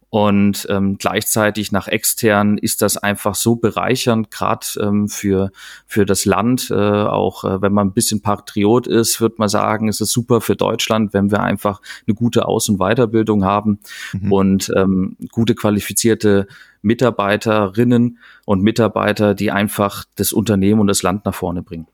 Und 0.10 0.66
ähm, 0.70 0.98
gleichzeitig 0.98 1.74
nach 1.74 1.90
extern 1.90 2.58
ist 2.58 2.82
das 2.82 2.96
einfach 2.96 3.36
so 3.36 3.58
bereichernd, 3.58 4.32
gerade 4.32 4.66
ähm, 4.80 5.10
für, 5.10 5.52
für 5.88 6.06
das 6.06 6.24
Land. 6.24 6.72
Äh, 6.72 6.74
auch 6.74 7.44
äh, 7.44 7.62
wenn 7.62 7.74
man 7.74 7.88
ein 7.88 7.94
bisschen 7.94 8.22
Patriot 8.22 8.88
ist, 8.88 9.20
wird 9.20 9.40
man 9.40 9.50
sagen, 9.50 9.90
es 9.90 10.00
ist 10.00 10.12
super 10.12 10.40
für 10.40 10.56
Deutschland, 10.56 11.14
wenn 11.14 11.32
wir 11.32 11.42
einfach 11.42 11.82
eine 12.08 12.16
gute 12.16 12.48
Aus- 12.48 12.70
und 12.70 12.78
Weiterbildung 12.78 13.44
haben 13.44 13.80
mhm. 14.14 14.32
und 14.32 14.72
ähm, 14.74 15.18
gute 15.32 15.54
qualifizierte 15.54 16.48
Mitarbeiterinnen 16.82 18.20
und 18.46 18.62
Mitarbeiter, 18.62 19.34
die 19.34 19.52
einfach 19.52 20.06
das 20.16 20.32
Unternehmen 20.32 20.80
und 20.80 20.88
das 20.88 21.04
Land 21.04 21.26
nach 21.26 21.36
vorne 21.36 21.62
bringen. 21.62 21.88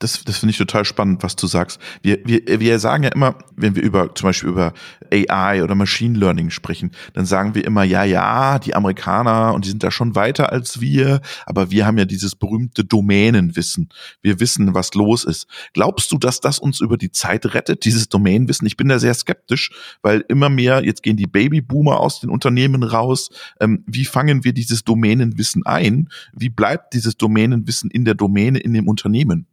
Das, 0.00 0.24
das 0.24 0.38
finde 0.38 0.52
ich 0.52 0.58
total 0.58 0.86
spannend, 0.86 1.22
was 1.22 1.36
du 1.36 1.46
sagst. 1.46 1.78
Wir, 2.00 2.20
wir, 2.24 2.58
wir 2.58 2.78
sagen 2.78 3.04
ja 3.04 3.10
immer, 3.10 3.36
wenn 3.54 3.76
wir 3.76 3.82
über 3.82 4.14
zum 4.14 4.28
Beispiel 4.28 4.48
über 4.48 4.72
AI 5.12 5.62
oder 5.62 5.74
Machine 5.74 6.18
Learning 6.18 6.48
sprechen, 6.48 6.92
dann 7.12 7.26
sagen 7.26 7.54
wir 7.54 7.66
immer, 7.66 7.84
ja, 7.84 8.02
ja, 8.04 8.58
die 8.58 8.74
Amerikaner 8.74 9.52
und 9.52 9.66
die 9.66 9.68
sind 9.68 9.82
da 9.82 9.90
schon 9.90 10.14
weiter 10.14 10.52
als 10.52 10.80
wir, 10.80 11.20
aber 11.44 11.70
wir 11.70 11.84
haben 11.84 11.98
ja 11.98 12.06
dieses 12.06 12.34
berühmte 12.34 12.82
Domänenwissen. 12.82 13.90
Wir 14.22 14.40
wissen, 14.40 14.72
was 14.72 14.94
los 14.94 15.24
ist. 15.24 15.46
Glaubst 15.74 16.10
du, 16.12 16.16
dass 16.16 16.40
das 16.40 16.58
uns 16.58 16.80
über 16.80 16.96
die 16.96 17.10
Zeit 17.10 17.52
rettet, 17.52 17.84
dieses 17.84 18.08
Domänenwissen? 18.08 18.66
Ich 18.66 18.78
bin 18.78 18.88
da 18.88 18.98
sehr 18.98 19.12
skeptisch, 19.12 19.70
weil 20.00 20.24
immer 20.28 20.48
mehr, 20.48 20.82
jetzt 20.82 21.02
gehen 21.02 21.18
die 21.18 21.26
Babyboomer 21.26 22.00
aus 22.00 22.20
den 22.20 22.30
Unternehmen 22.30 22.84
raus. 22.84 23.28
Ähm, 23.60 23.84
wie 23.86 24.06
fangen 24.06 24.44
wir 24.44 24.54
dieses 24.54 24.82
Domänenwissen 24.82 25.66
ein? 25.66 26.08
Wie 26.32 26.48
bleibt 26.48 26.94
dieses 26.94 27.18
Domänenwissen 27.18 27.90
in 27.90 28.06
der 28.06 28.14
Domäne, 28.14 28.60
in 28.60 28.72
dem 28.72 28.88
Unternehmen? 28.88 29.46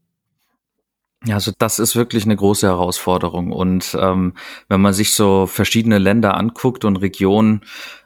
Ja, 1.26 1.36
also 1.36 1.52
das 1.58 1.80
ist 1.80 1.96
wirklich 1.96 2.26
eine 2.26 2.36
große 2.36 2.68
Herausforderung. 2.68 3.52
Und 3.52 3.98
ähm, 4.00 4.34
wenn 4.70 4.82
man 4.82 4.94
sich 4.94 5.14
so 5.14 5.48
verschiedene 5.48 5.98
Länder 5.98 6.38
anguckt 6.38 6.86
und 6.86 6.98
Regionen, 6.98 7.62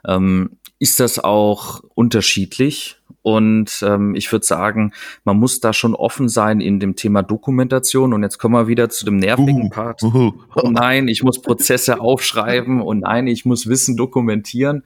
ähm, 0.06 0.58
ist 0.78 0.98
das 0.98 1.18
auch 1.18 1.82
unterschiedlich. 1.94 2.96
Und 3.20 3.84
ähm, 3.86 4.16
ich 4.16 4.32
würde 4.32 4.44
sagen, 4.44 4.92
man 5.24 5.38
muss 5.38 5.60
da 5.60 5.72
schon 5.72 5.94
offen 5.94 6.28
sein 6.28 6.60
in 6.60 6.80
dem 6.80 6.96
Thema 6.96 7.22
Dokumentation. 7.22 8.12
Und 8.12 8.22
jetzt 8.22 8.38
kommen 8.38 8.54
wir 8.54 8.66
wieder 8.66 8.88
zu 8.88 9.04
dem 9.04 9.18
nervigen 9.18 9.66
uh, 9.66 9.68
Part. 9.68 10.02
Uh, 10.02 10.32
uh. 10.56 10.70
nein, 10.70 11.06
ich 11.06 11.22
muss 11.22 11.40
Prozesse 11.40 12.00
aufschreiben 12.00 12.80
und 12.80 13.00
nein, 13.00 13.28
ich 13.28 13.44
muss 13.44 13.68
Wissen 13.68 13.96
dokumentieren. 13.96 14.82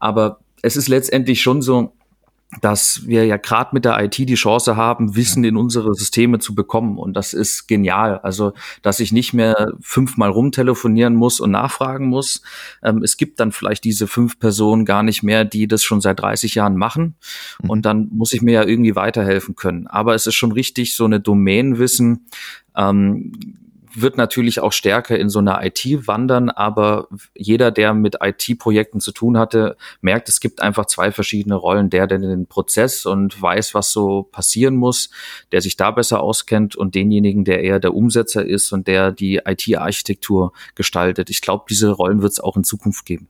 Aber 0.00 0.40
es 0.62 0.76
ist 0.76 0.88
letztendlich 0.88 1.42
schon 1.42 1.62
so, 1.62 1.92
dass 2.60 3.06
wir 3.06 3.26
ja 3.26 3.36
gerade 3.36 3.70
mit 3.72 3.84
der 3.84 4.02
IT 4.02 4.16
die 4.18 4.34
Chance 4.34 4.76
haben, 4.76 5.16
Wissen 5.16 5.44
in 5.44 5.56
unsere 5.56 5.94
Systeme 5.94 6.38
zu 6.38 6.54
bekommen. 6.54 6.96
Und 6.96 7.14
das 7.14 7.34
ist 7.34 7.66
genial. 7.66 8.18
Also, 8.18 8.52
dass 8.82 9.00
ich 9.00 9.12
nicht 9.12 9.34
mehr 9.34 9.72
fünfmal 9.80 10.30
rumtelefonieren 10.30 11.14
muss 11.14 11.40
und 11.40 11.50
nachfragen 11.50 12.06
muss. 12.06 12.42
Ähm, 12.82 13.02
es 13.02 13.16
gibt 13.16 13.40
dann 13.40 13.52
vielleicht 13.52 13.84
diese 13.84 14.06
fünf 14.06 14.38
Personen 14.38 14.84
gar 14.84 15.02
nicht 15.02 15.22
mehr, 15.22 15.44
die 15.44 15.66
das 15.66 15.82
schon 15.82 16.00
seit 16.00 16.20
30 16.20 16.54
Jahren 16.54 16.76
machen. 16.76 17.16
Mhm. 17.62 17.70
Und 17.70 17.86
dann 17.86 18.08
muss 18.12 18.32
ich 18.32 18.42
mir 18.42 18.52
ja 18.52 18.64
irgendwie 18.64 18.96
weiterhelfen 18.96 19.56
können. 19.56 19.86
Aber 19.86 20.14
es 20.14 20.26
ist 20.26 20.36
schon 20.36 20.52
richtig, 20.52 20.94
so 20.94 21.04
eine 21.04 21.20
Domänenwissen 21.20 22.26
ähm, 22.76 23.32
wird 24.00 24.16
natürlich 24.16 24.60
auch 24.60 24.72
stärker 24.72 25.18
in 25.18 25.28
so 25.28 25.38
eine 25.38 25.58
IT 25.66 26.06
wandern, 26.06 26.50
aber 26.50 27.08
jeder, 27.34 27.70
der 27.70 27.94
mit 27.94 28.16
IT-Projekten 28.20 29.00
zu 29.00 29.12
tun 29.12 29.38
hatte, 29.38 29.76
merkt, 30.00 30.28
es 30.28 30.40
gibt 30.40 30.60
einfach 30.60 30.86
zwei 30.86 31.12
verschiedene 31.12 31.54
Rollen. 31.54 31.90
Der, 31.90 32.06
der 32.06 32.18
den 32.18 32.46
Prozess 32.46 33.06
und 33.06 33.40
weiß, 33.40 33.74
was 33.74 33.92
so 33.92 34.24
passieren 34.24 34.76
muss, 34.76 35.10
der 35.52 35.60
sich 35.60 35.76
da 35.76 35.90
besser 35.90 36.20
auskennt 36.20 36.76
und 36.76 36.94
denjenigen, 36.94 37.44
der 37.44 37.62
eher 37.62 37.80
der 37.80 37.94
Umsetzer 37.94 38.44
ist 38.44 38.72
und 38.72 38.86
der 38.86 39.12
die 39.12 39.40
IT-Architektur 39.44 40.52
gestaltet. 40.74 41.30
Ich 41.30 41.40
glaube, 41.40 41.64
diese 41.68 41.90
Rollen 41.90 42.22
wird 42.22 42.32
es 42.32 42.40
auch 42.40 42.56
in 42.56 42.64
Zukunft 42.64 43.06
geben. 43.06 43.28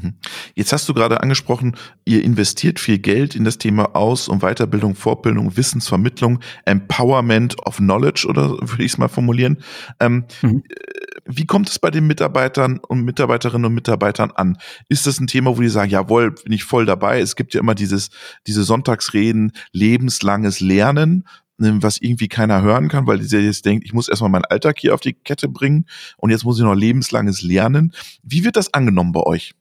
Mhm. 0.00 0.14
Jetzt 0.54 0.72
hast 0.72 0.88
du 0.88 0.94
gerade 0.94 1.22
angesprochen, 1.22 1.76
ihr 2.04 2.24
investiert 2.24 2.80
viel 2.80 2.98
Geld 2.98 3.34
in 3.36 3.44
das 3.44 3.58
Thema 3.58 3.94
Aus- 3.94 4.28
und 4.28 4.40
Weiterbildung, 4.40 4.94
Fortbildung, 4.94 5.56
Wissensvermittlung, 5.56 6.40
Empowerment 6.64 7.56
of 7.66 7.76
Knowledge 7.76 8.26
oder 8.28 8.50
würde 8.50 8.84
ich 8.84 8.92
es 8.92 8.98
mal 8.98 9.08
formulieren. 9.08 9.58
Ähm, 10.00 10.24
mhm. 10.42 10.62
Äh, 10.68 11.02
wie 11.24 11.46
kommt 11.46 11.68
es 11.68 11.78
bei 11.78 11.90
den 11.90 12.06
Mitarbeitern 12.06 12.80
und 12.88 13.04
Mitarbeiterinnen 13.04 13.66
und 13.66 13.74
Mitarbeitern 13.74 14.32
an? 14.32 14.58
Ist 14.88 15.06
das 15.06 15.20
ein 15.20 15.28
Thema, 15.28 15.56
wo 15.56 15.60
die 15.60 15.68
sagen, 15.68 15.90
jawohl, 15.90 16.32
bin 16.32 16.52
ich 16.52 16.64
voll 16.64 16.84
dabei? 16.84 17.20
Es 17.20 17.36
gibt 17.36 17.54
ja 17.54 17.60
immer 17.60 17.74
dieses, 17.74 18.10
diese 18.46 18.64
Sonntagsreden, 18.64 19.52
lebenslanges 19.72 20.60
Lernen 20.60 21.24
ne, 21.58 21.78
was 21.80 21.98
irgendwie 21.98 22.28
keiner 22.28 22.62
hören 22.62 22.88
kann, 22.88 23.06
weil 23.06 23.18
dieser 23.18 23.38
jetzt 23.38 23.64
denkt, 23.64 23.84
ich 23.84 23.92
muss 23.92 24.08
erstmal 24.08 24.30
meinen 24.30 24.44
Alltag 24.44 24.78
hier 24.78 24.94
auf 24.94 25.00
die 25.00 25.14
Kette 25.14 25.48
bringen 25.48 25.86
und 26.16 26.30
jetzt 26.30 26.44
muss 26.44 26.58
ich 26.58 26.64
noch 26.64 26.74
lebenslanges 26.74 27.42
lernen. 27.42 27.92
Wie 28.22 28.44
wird 28.44 28.56
das 28.56 28.74
angenommen 28.74 29.12
bei 29.12 29.20
euch? 29.20 29.54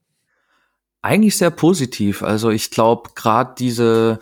Eigentlich 1.02 1.38
sehr 1.38 1.52
positiv. 1.52 2.22
Also 2.22 2.52
ich 2.52 2.70
glaube, 2.70 3.12
gerade 3.16 3.56
diese, 3.58 4.20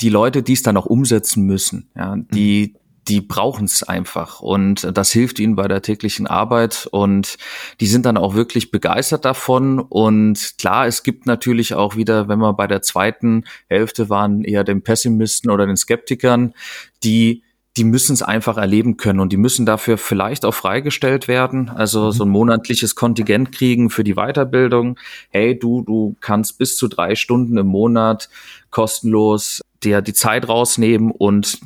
die 0.00 0.08
Leute, 0.08 0.42
die 0.42 0.52
es 0.52 0.62
dann 0.62 0.76
auch 0.76 0.86
umsetzen 0.86 1.44
müssen, 1.44 1.90
ja, 1.96 2.14
die, 2.16 2.74
mhm. 2.74 2.78
die 3.08 3.20
brauchen 3.20 3.64
es 3.64 3.82
einfach. 3.82 4.40
Und 4.40 4.96
das 4.96 5.10
hilft 5.10 5.40
ihnen 5.40 5.56
bei 5.56 5.66
der 5.66 5.82
täglichen 5.82 6.28
Arbeit. 6.28 6.88
Und 6.92 7.38
die 7.80 7.88
sind 7.88 8.06
dann 8.06 8.16
auch 8.16 8.34
wirklich 8.34 8.70
begeistert 8.70 9.24
davon. 9.24 9.80
Und 9.80 10.54
klar, 10.58 10.86
es 10.86 11.02
gibt 11.02 11.26
natürlich 11.26 11.74
auch 11.74 11.96
wieder, 11.96 12.28
wenn 12.28 12.38
wir 12.38 12.52
bei 12.52 12.68
der 12.68 12.82
zweiten 12.82 13.44
Hälfte 13.68 14.08
waren, 14.08 14.44
eher 14.44 14.62
den 14.62 14.82
Pessimisten 14.82 15.50
oder 15.50 15.66
den 15.66 15.76
Skeptikern, 15.76 16.54
die 17.02 17.42
die 17.76 17.84
müssen 17.84 18.14
es 18.14 18.22
einfach 18.22 18.56
erleben 18.56 18.96
können 18.96 19.20
und 19.20 19.32
die 19.32 19.36
müssen 19.36 19.66
dafür 19.66 19.98
vielleicht 19.98 20.44
auch 20.44 20.54
freigestellt 20.54 21.28
werden. 21.28 21.68
Also 21.68 22.06
mhm. 22.06 22.12
so 22.12 22.24
ein 22.24 22.30
monatliches 22.30 22.94
Kontingent 22.94 23.52
kriegen 23.52 23.90
für 23.90 24.04
die 24.04 24.14
Weiterbildung. 24.14 24.98
Hey, 25.30 25.58
du, 25.58 25.82
du 25.82 26.16
kannst 26.20 26.58
bis 26.58 26.76
zu 26.76 26.88
drei 26.88 27.14
Stunden 27.14 27.58
im 27.58 27.66
Monat 27.66 28.28
kostenlos 28.70 29.60
dir 29.82 30.00
die 30.00 30.14
Zeit 30.14 30.48
rausnehmen 30.48 31.10
und 31.10 31.60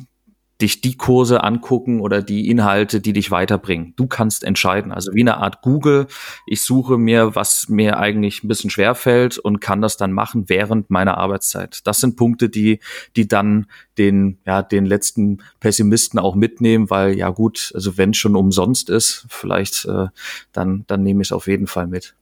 dich 0.61 0.81
die 0.81 0.95
Kurse 0.95 1.43
angucken 1.43 1.99
oder 1.99 2.21
die 2.21 2.49
Inhalte, 2.49 3.01
die 3.01 3.13
dich 3.13 3.31
weiterbringen. 3.31 3.93
Du 3.95 4.07
kannst 4.07 4.43
entscheiden. 4.43 4.91
Also 4.91 5.13
wie 5.13 5.21
eine 5.21 5.37
Art 5.37 5.61
Google. 5.61 6.07
Ich 6.45 6.63
suche 6.63 6.97
mir, 6.97 7.35
was 7.35 7.67
mir 7.69 7.97
eigentlich 7.97 8.43
ein 8.43 8.47
bisschen 8.47 8.69
schwer 8.69 8.95
fällt 8.95 9.37
und 9.37 9.59
kann 9.59 9.81
das 9.81 9.97
dann 9.97 10.11
machen 10.11 10.47
während 10.47 10.89
meiner 10.89 11.17
Arbeitszeit. 11.17 11.81
Das 11.85 11.97
sind 11.97 12.15
Punkte, 12.15 12.49
die, 12.49 12.79
die 13.15 13.27
dann 13.27 13.67
den, 13.97 14.37
ja, 14.45 14.61
den 14.61 14.85
letzten 14.85 15.39
Pessimisten 15.59 16.19
auch 16.19 16.35
mitnehmen, 16.35 16.89
weil 16.89 17.17
ja 17.17 17.29
gut, 17.29 17.71
also 17.75 17.97
wenn 17.97 18.13
schon 18.13 18.35
umsonst 18.35 18.89
ist, 18.89 19.25
vielleicht, 19.29 19.85
äh, 19.85 20.07
dann, 20.53 20.85
dann 20.87 21.03
nehme 21.03 21.21
ich 21.21 21.29
es 21.29 21.31
auf 21.31 21.47
jeden 21.47 21.67
Fall 21.67 21.87
mit. 21.87 22.15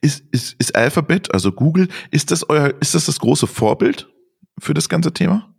Ist, 0.00 0.24
ist, 0.30 0.56
ist 0.58 0.74
Alphabet, 0.74 1.32
also 1.32 1.52
Google, 1.52 1.88
ist 2.10 2.30
das 2.30 2.48
euer, 2.48 2.74
ist 2.80 2.94
das 2.94 3.06
das 3.06 3.20
große 3.20 3.46
Vorbild 3.46 4.08
für 4.58 4.74
das 4.74 4.88
ganze 4.88 5.12
Thema? 5.12 5.54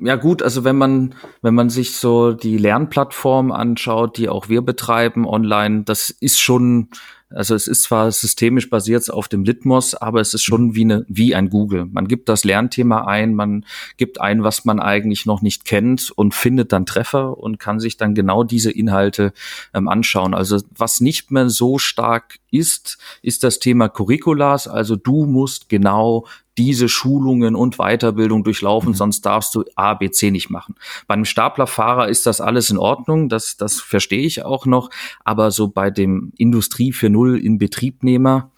Ja 0.00 0.16
gut, 0.16 0.42
also 0.42 0.64
wenn 0.64 0.76
man 0.76 1.14
wenn 1.42 1.54
man 1.54 1.70
sich 1.70 1.96
so 1.96 2.32
die 2.32 2.58
Lernplattform 2.58 3.50
anschaut, 3.50 4.16
die 4.16 4.28
auch 4.28 4.48
wir 4.48 4.62
betreiben 4.62 5.26
online, 5.26 5.82
das 5.84 6.10
ist 6.10 6.40
schon 6.40 6.88
Also 7.30 7.54
es 7.54 7.66
ist 7.66 7.82
zwar 7.82 8.10
systemisch 8.10 8.70
basiert 8.70 9.10
auf 9.10 9.28
dem 9.28 9.44
Litmos, 9.44 9.94
aber 9.94 10.20
es 10.20 10.32
ist 10.32 10.42
schon 10.42 10.74
wie, 10.74 10.84
eine, 10.84 11.04
wie 11.08 11.34
ein 11.34 11.50
Google. 11.50 11.84
Man 11.84 12.08
gibt 12.08 12.28
das 12.28 12.44
Lernthema 12.44 13.04
ein, 13.04 13.34
man 13.34 13.66
gibt 13.98 14.20
ein, 14.20 14.42
was 14.42 14.64
man 14.64 14.80
eigentlich 14.80 15.26
noch 15.26 15.42
nicht 15.42 15.66
kennt 15.66 16.10
und 16.10 16.34
findet 16.34 16.72
dann 16.72 16.86
Treffer 16.86 17.36
und 17.36 17.58
kann 17.58 17.80
sich 17.80 17.98
dann 17.98 18.14
genau 18.14 18.44
diese 18.44 18.70
Inhalte 18.70 19.32
ähm, 19.74 19.88
anschauen. 19.88 20.32
Also 20.32 20.60
was 20.74 21.00
nicht 21.00 21.30
mehr 21.30 21.50
so 21.50 21.78
stark 21.78 22.38
ist, 22.50 22.98
ist 23.20 23.44
das 23.44 23.58
Thema 23.58 23.88
Curriculas. 23.88 24.66
Also 24.66 24.96
du 24.96 25.26
musst 25.26 25.68
genau 25.68 26.26
diese 26.58 26.88
Schulungen 26.88 27.54
und 27.54 27.76
Weiterbildung 27.76 28.42
durchlaufen, 28.42 28.90
mhm. 28.90 28.94
sonst 28.94 29.22
darfst 29.22 29.54
du 29.54 29.64
A, 29.76 29.94
B, 29.94 30.10
C 30.10 30.32
nicht 30.32 30.50
machen. 30.50 30.74
Bei 31.06 31.14
einem 31.14 31.24
Staplerfahrer 31.24 32.08
ist 32.08 32.26
das 32.26 32.40
alles 32.40 32.70
in 32.70 32.78
Ordnung, 32.78 33.28
das, 33.28 33.56
das 33.56 33.80
verstehe 33.80 34.26
ich 34.26 34.44
auch 34.44 34.66
noch, 34.66 34.90
aber 35.24 35.52
so 35.52 35.68
bei 35.68 35.90
dem 35.90 36.32
Industrie 36.36 36.92
4.0 36.92 37.17
in 37.26 37.58
Betriebnehmer, 37.58 38.50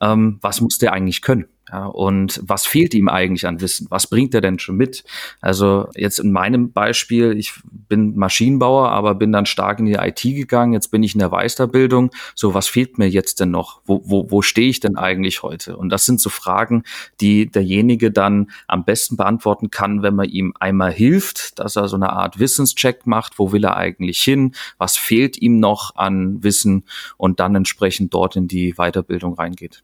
ähm, 0.00 0.38
was 0.40 0.60
muss 0.60 0.78
der 0.78 0.92
eigentlich 0.92 1.22
können? 1.22 1.46
Ja, 1.70 1.86
und 1.86 2.40
was 2.42 2.66
fehlt 2.66 2.94
ihm 2.94 3.08
eigentlich 3.08 3.46
an 3.46 3.60
Wissen? 3.60 3.86
Was 3.90 4.06
bringt 4.06 4.34
er 4.34 4.40
denn 4.40 4.58
schon 4.58 4.76
mit? 4.76 5.04
Also 5.40 5.88
jetzt 5.94 6.18
in 6.18 6.32
meinem 6.32 6.72
Beispiel, 6.72 7.36
ich 7.38 7.52
bin 7.64 8.16
Maschinenbauer, 8.16 8.90
aber 8.90 9.14
bin 9.14 9.32
dann 9.32 9.44
stark 9.44 9.78
in 9.78 9.86
die 9.86 9.94
IT 9.94 10.22
gegangen. 10.22 10.72
Jetzt 10.72 10.90
bin 10.90 11.02
ich 11.02 11.14
in 11.14 11.18
der 11.18 11.30
Weiterbildung. 11.30 12.10
So, 12.34 12.54
was 12.54 12.68
fehlt 12.68 12.98
mir 12.98 13.08
jetzt 13.08 13.40
denn 13.40 13.50
noch? 13.50 13.82
Wo, 13.84 14.02
wo, 14.04 14.30
wo 14.30 14.40
stehe 14.40 14.68
ich 14.68 14.80
denn 14.80 14.96
eigentlich 14.96 15.42
heute? 15.42 15.76
Und 15.76 15.90
das 15.90 16.06
sind 16.06 16.20
so 16.20 16.30
Fragen, 16.30 16.84
die 17.20 17.50
derjenige 17.50 18.10
dann 18.10 18.50
am 18.66 18.84
besten 18.84 19.16
beantworten 19.16 19.70
kann, 19.70 20.02
wenn 20.02 20.14
man 20.14 20.28
ihm 20.28 20.54
einmal 20.58 20.92
hilft, 20.92 21.58
dass 21.58 21.76
er 21.76 21.88
so 21.88 21.96
eine 21.96 22.10
Art 22.10 22.38
Wissenscheck 22.38 23.06
macht. 23.06 23.38
Wo 23.38 23.52
will 23.52 23.64
er 23.64 23.76
eigentlich 23.76 24.20
hin? 24.20 24.54
Was 24.78 24.96
fehlt 24.96 25.36
ihm 25.40 25.60
noch 25.60 25.96
an 25.96 26.42
Wissen? 26.42 26.84
Und 27.16 27.40
dann 27.40 27.54
entsprechend 27.54 28.14
dort 28.14 28.36
in 28.36 28.48
die 28.48 28.74
Weiterbildung 28.74 29.34
reingeht. 29.34 29.82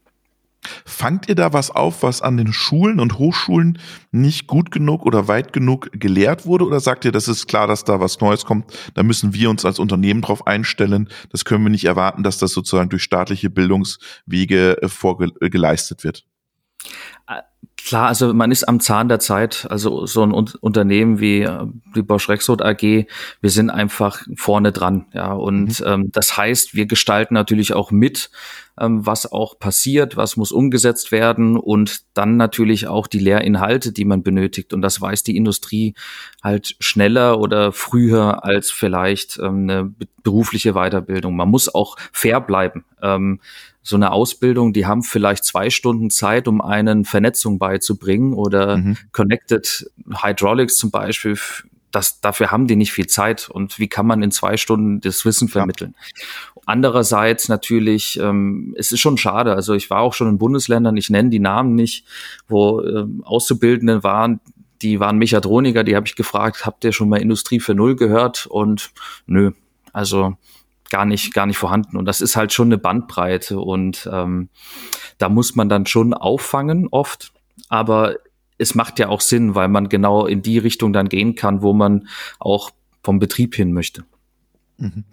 Fangt 0.85 1.29
ihr 1.29 1.35
da 1.35 1.53
was 1.53 1.71
auf, 1.71 2.03
was 2.03 2.21
an 2.21 2.37
den 2.37 2.53
Schulen 2.53 2.99
und 2.99 3.17
Hochschulen 3.17 3.79
nicht 4.11 4.47
gut 4.47 4.71
genug 4.71 5.05
oder 5.05 5.27
weit 5.27 5.53
genug 5.53 5.89
gelehrt 5.93 6.45
wurde? 6.45 6.65
Oder 6.65 6.79
sagt 6.79 7.05
ihr, 7.05 7.11
das 7.11 7.27
ist 7.27 7.47
klar, 7.47 7.67
dass 7.67 7.83
da 7.83 7.99
was 7.99 8.19
Neues 8.19 8.45
kommt? 8.45 8.71
Da 8.93 9.03
müssen 9.03 9.33
wir 9.33 9.49
uns 9.49 9.65
als 9.65 9.79
Unternehmen 9.79 10.21
drauf 10.21 10.47
einstellen. 10.47 11.09
Das 11.31 11.45
können 11.45 11.63
wir 11.63 11.71
nicht 11.71 11.85
erwarten, 11.85 12.23
dass 12.23 12.37
das 12.37 12.51
sozusagen 12.51 12.89
durch 12.89 13.03
staatliche 13.03 13.49
Bildungswege 13.49 14.81
äh, 14.81 14.87
vorgeleistet 14.89 16.03
wird. 16.03 16.25
Klar, 17.85 18.07
also 18.07 18.33
man 18.33 18.51
ist 18.51 18.63
am 18.63 18.79
Zahn 18.79 19.09
der 19.09 19.19
Zeit. 19.19 19.67
Also 19.69 20.07
so 20.07 20.23
ein 20.23 20.31
Unternehmen 20.31 21.19
wie 21.19 21.41
äh, 21.41 21.67
die 21.95 22.01
Bosch 22.01 22.27
Rexroth 22.27 22.63
AG, 22.63 22.81
wir 22.81 23.49
sind 23.51 23.69
einfach 23.69 24.23
vorne 24.35 24.71
dran. 24.71 25.05
Ja, 25.13 25.33
und 25.33 25.81
mhm. 25.81 25.85
ähm, 25.85 26.11
das 26.11 26.35
heißt, 26.35 26.73
wir 26.73 26.87
gestalten 26.87 27.35
natürlich 27.35 27.73
auch 27.73 27.91
mit, 27.91 28.31
ähm, 28.79 29.05
was 29.05 29.31
auch 29.31 29.59
passiert, 29.59 30.17
was 30.17 30.35
muss 30.35 30.51
umgesetzt 30.51 31.11
werden 31.11 31.57
und 31.57 32.01
dann 32.15 32.37
natürlich 32.37 32.87
auch 32.87 33.05
die 33.05 33.19
Lehrinhalte, 33.19 33.91
die 33.91 34.05
man 34.05 34.23
benötigt. 34.23 34.73
Und 34.73 34.81
das 34.81 34.99
weiß 34.99 35.21
die 35.21 35.37
Industrie 35.37 35.93
halt 36.41 36.75
schneller 36.79 37.39
oder 37.39 37.71
früher 37.71 38.43
als 38.43 38.71
vielleicht 38.71 39.37
ähm, 39.37 39.69
eine 39.69 39.93
berufliche 40.23 40.73
Weiterbildung. 40.73 41.35
Man 41.35 41.49
muss 41.49 41.73
auch 41.73 41.97
fair 42.11 42.41
bleiben. 42.41 42.83
Ähm, 43.03 43.41
so 43.85 43.95
eine 43.95 44.11
Ausbildung, 44.11 44.73
die 44.73 44.87
haben 44.87 45.03
vielleicht 45.03 45.45
zwei 45.45 45.69
Stunden 45.69 46.09
Zeit, 46.09 46.47
um 46.47 46.59
einen 46.59 47.05
Vernetzung 47.05 47.59
beizubringen 47.59 48.33
oder 48.33 48.77
mhm. 48.77 48.97
Connected 49.11 49.91
Hydraulics 50.23 50.77
zum 50.77 50.89
Beispiel. 50.89 51.37
Das, 51.91 52.19
dafür 52.19 52.51
haben 52.51 52.65
die 52.65 52.75
nicht 52.75 52.91
viel 52.91 53.05
Zeit. 53.05 53.47
Und 53.47 53.77
wie 53.77 53.87
kann 53.87 54.07
man 54.07 54.23
in 54.23 54.31
zwei 54.31 54.57
Stunden 54.57 55.01
das 55.01 55.23
Wissen 55.23 55.49
vermitteln? 55.49 55.93
Ja. 55.95 56.61
Andererseits 56.65 57.47
natürlich, 57.47 58.19
ähm, 58.19 58.73
es 58.75 58.91
ist 58.91 59.01
schon 59.01 59.19
schade. 59.19 59.53
Also 59.53 59.75
ich 59.75 59.91
war 59.91 59.99
auch 59.99 60.15
schon 60.15 60.29
in 60.29 60.39
Bundesländern, 60.39 60.97
ich 60.97 61.11
nenne 61.11 61.29
die 61.29 61.39
Namen 61.39 61.75
nicht, 61.75 62.05
wo 62.47 62.81
ähm, 62.81 63.21
Auszubildende 63.23 64.03
waren, 64.03 64.39
die 64.81 64.99
waren 64.99 65.19
Mechatroniker, 65.19 65.83
die 65.83 65.95
habe 65.95 66.07
ich 66.07 66.15
gefragt, 66.15 66.65
habt 66.65 66.83
ihr 66.83 66.91
schon 66.91 67.07
mal 67.07 67.21
Industrie 67.21 67.59
für 67.59 67.75
Null 67.75 67.95
gehört? 67.95 68.47
Und 68.47 68.89
nö, 69.27 69.51
also 69.93 70.37
gar 70.89 71.05
nicht, 71.05 71.33
gar 71.33 71.45
nicht 71.45 71.57
vorhanden. 71.57 71.97
Und 71.97 72.05
das 72.05 72.21
ist 72.21 72.35
halt 72.35 72.53
schon 72.53 72.67
eine 72.67 72.77
Bandbreite 72.77 73.59
und 73.59 74.09
ähm, 74.11 74.49
da 75.17 75.29
muss 75.29 75.55
man 75.55 75.69
dann 75.69 75.85
schon 75.85 76.13
auffangen 76.13 76.87
oft. 76.89 77.33
Aber 77.69 78.15
es 78.57 78.75
macht 78.75 78.99
ja 78.99 79.09
auch 79.09 79.21
Sinn, 79.21 79.55
weil 79.55 79.67
man 79.67 79.89
genau 79.89 80.25
in 80.25 80.41
die 80.41 80.57
Richtung 80.57 80.93
dann 80.93 81.09
gehen 81.09 81.35
kann, 81.35 81.61
wo 81.61 81.73
man 81.73 82.07
auch 82.39 82.71
vom 83.03 83.19
Betrieb 83.19 83.55
hin 83.55 83.73
möchte. 83.73 84.05
Mhm. 84.77 85.05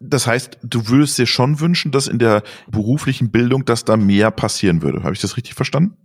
Das 0.00 0.26
heißt, 0.26 0.58
du 0.62 0.88
würdest 0.88 1.18
dir 1.18 1.26
schon 1.26 1.60
wünschen, 1.60 1.90
dass 1.90 2.06
in 2.06 2.18
der 2.18 2.42
beruflichen 2.70 3.30
Bildung, 3.30 3.64
dass 3.64 3.84
da 3.84 3.96
mehr 3.96 4.30
passieren 4.30 4.82
würde. 4.82 5.02
Habe 5.02 5.14
ich 5.14 5.20
das 5.20 5.36
richtig 5.36 5.54
verstanden? 5.54 5.96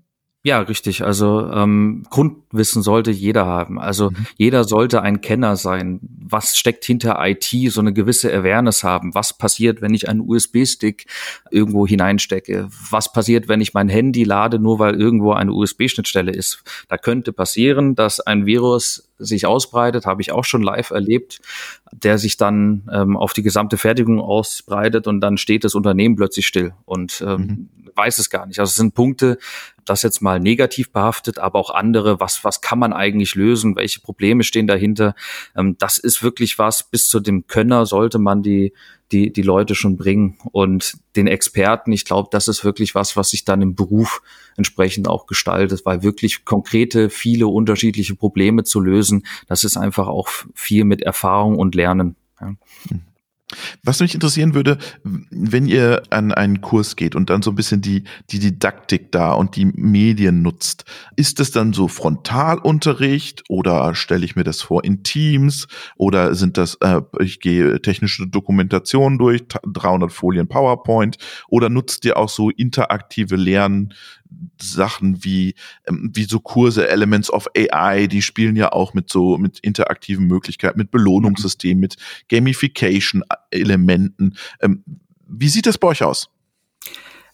Ja, 0.46 0.60
richtig. 0.60 1.06
Also 1.06 1.50
ähm, 1.54 2.06
Grundwissen 2.10 2.84
sollte 2.84 3.12
jeder 3.12 3.46
haben. 3.46 3.80
Also 3.80 4.10
mhm. 4.10 4.28
jeder 4.36 4.66
sollte 4.66 5.02
ein 5.02 5.22
Kenner 5.22 5.56
sein. 5.56 6.02
Was 6.02 6.58
steckt 6.58 6.84
hinter 6.84 7.18
IT? 7.26 7.46
So 7.70 7.80
eine 7.80 7.94
gewisse 7.94 8.34
Awareness 8.34 8.84
haben. 8.84 9.16
Was 9.16 9.38
passiert, 9.38 9.82
wenn 9.82 9.94
ich 9.94 10.10
einen 10.10 10.20
USB-Stick 10.20 11.06
irgendwo 11.50 11.88
hineinstecke? 11.88 12.68
Was 12.90 13.14
passiert, 13.14 13.48
wenn 13.48 13.62
ich 13.62 13.74
mein 13.74 13.88
Handy 13.88 14.26
lade, 14.26 14.60
nur 14.60 14.80
weil 14.80 15.00
irgendwo 15.00 15.32
eine 15.32 15.54
USB-Schnittstelle 15.54 16.34
ist? 16.34 16.62
Da 16.90 16.98
könnte 16.98 17.32
passieren, 17.32 17.96
dass 17.96 18.20
ein 18.20 18.46
Virus 18.46 19.10
sich 19.20 19.46
ausbreitet, 19.46 20.06
habe 20.06 20.22
ich 20.22 20.34
auch 20.34 20.44
schon 20.44 20.62
live 20.62 20.90
erlebt, 20.90 21.40
der 21.94 22.18
sich 22.18 22.36
dann 22.36 22.84
ähm, 22.92 23.16
auf 23.16 23.32
die 23.32 23.44
gesamte 23.44 23.78
Fertigung 23.78 24.20
ausbreitet 24.20 25.08
und 25.08 25.22
dann 25.22 25.38
steht 25.38 25.64
das 25.64 25.74
Unternehmen 25.74 26.18
plötzlich 26.18 26.48
still 26.48 26.74
und 26.84 27.24
ähm, 27.26 27.38
mhm. 27.38 27.70
weiß 27.96 28.18
es 28.18 28.30
gar 28.30 28.46
nicht. 28.46 28.60
Also 28.60 28.72
es 28.72 28.76
sind 28.76 28.94
Punkte, 28.94 29.38
das 29.86 30.02
jetzt 30.02 30.22
mal 30.22 30.40
negativ 30.40 30.92
behaftet, 30.92 31.40
aber 31.40 31.60
auch 31.60 31.70
andere, 31.70 32.20
was, 32.20 32.44
was 32.44 32.62
kann 32.62 32.80
man 32.80 32.94
eigentlich 32.94 33.36
lösen, 33.36 33.76
welche 33.76 34.02
Probleme 34.02 34.44
stehen 34.44 34.68
dahinter. 34.68 35.16
Ähm, 35.56 35.76
das 35.80 35.98
ist 35.98 36.24
wirklich 36.24 36.60
was, 36.60 36.84
bis 36.84 37.08
zu 37.08 37.20
dem 37.20 37.48
Könner 37.48 37.86
sollte 37.86 38.20
man 38.20 38.44
die, 38.44 38.74
die, 39.12 39.32
die 39.32 39.42
Leute 39.42 39.76
schon 39.76 39.98
bringen. 39.98 40.38
Und 40.52 40.98
den 41.16 41.28
Experten, 41.28 41.92
ich 41.92 42.06
glaube, 42.06 42.30
das 42.32 42.48
ist 42.48 42.66
wirklich 42.66 42.96
was, 42.96 43.16
was 43.16 43.30
sich 43.30 43.46
dann 43.46 43.62
im 43.62 43.76
Beruf 43.76 44.22
entsprechend 44.58 45.08
auch 45.08 45.28
gestaltet, 45.28 45.86
weil 45.86 46.04
wirklich 46.04 46.46
konkrete, 46.46 47.10
viele 47.10 47.48
unterschiedliche 47.48 48.16
Probleme 48.16 48.64
zu 48.64 48.80
lösen, 48.80 49.26
das 49.48 49.64
ist 49.64 49.78
einfach 49.78 50.08
auch 50.08 50.30
viel 50.54 50.84
mit 50.84 51.02
Erfahrung 51.02 51.58
und 51.58 51.76
Lernen. 51.76 52.16
Ja. 52.40 52.48
Mhm. 52.90 53.02
Was 53.84 54.00
mich 54.00 54.14
interessieren 54.14 54.54
würde, 54.54 54.78
wenn 55.04 55.68
ihr 55.68 56.04
an 56.10 56.32
einen 56.32 56.62
Kurs 56.62 56.96
geht 56.96 57.16
und 57.16 57.30
dann 57.30 57.42
so 57.42 57.52
ein 57.52 57.56
bisschen 57.56 57.82
die, 57.82 58.04
die 58.32 58.40
Didaktik 58.40 59.12
da 59.12 59.34
und 59.34 59.56
die 59.56 59.66
Medien 59.66 60.42
nutzt, 60.42 60.86
ist 61.16 61.40
es 61.40 61.52
dann 61.52 61.74
so 61.74 61.88
Frontalunterricht 61.88 63.44
oder 63.50 63.94
stelle 63.96 64.26
ich 64.26 64.36
mir 64.36 64.44
das 64.44 64.62
vor 64.62 64.84
in 64.84 65.04
Teams 65.04 65.68
oder 65.98 66.34
sind 66.36 66.58
das, 66.58 66.76
äh, 66.82 67.02
ich 67.20 67.40
gehe 67.40 67.82
technische 67.82 68.28
Dokumentation 68.28 69.18
durch, 69.18 69.44
300 69.48 70.12
Folien 70.12 70.48
PowerPoint 70.48 71.18
oder 71.48 71.70
nutzt 71.70 72.06
ihr 72.06 72.18
auch 72.18 72.30
so 72.30 72.50
interaktive 72.50 73.36
Lern, 73.36 73.94
Sachen 74.62 75.24
wie, 75.24 75.56
ähm, 75.88 76.12
wie 76.14 76.26
so 76.26 76.40
Kurse, 76.40 76.88
Elements 76.88 77.32
of 77.32 77.48
AI, 77.56 78.08
die 78.08 78.22
spielen 78.22 78.56
ja 78.56 78.72
auch 78.72 78.94
mit 78.94 79.10
so, 79.10 79.38
mit 79.38 79.60
interaktiven 79.60 80.28
Möglichkeiten, 80.28 80.78
mit 80.78 80.92
Belohnungssystemen, 80.92 81.80
mit 81.80 81.98
Gamification-Elementen. 82.30 84.38
Ähm, 84.62 84.84
wie 85.28 85.50
sieht 85.50 85.66
das 85.66 85.78
bei 85.78 85.90
euch 85.90 86.04
aus? 86.04 86.30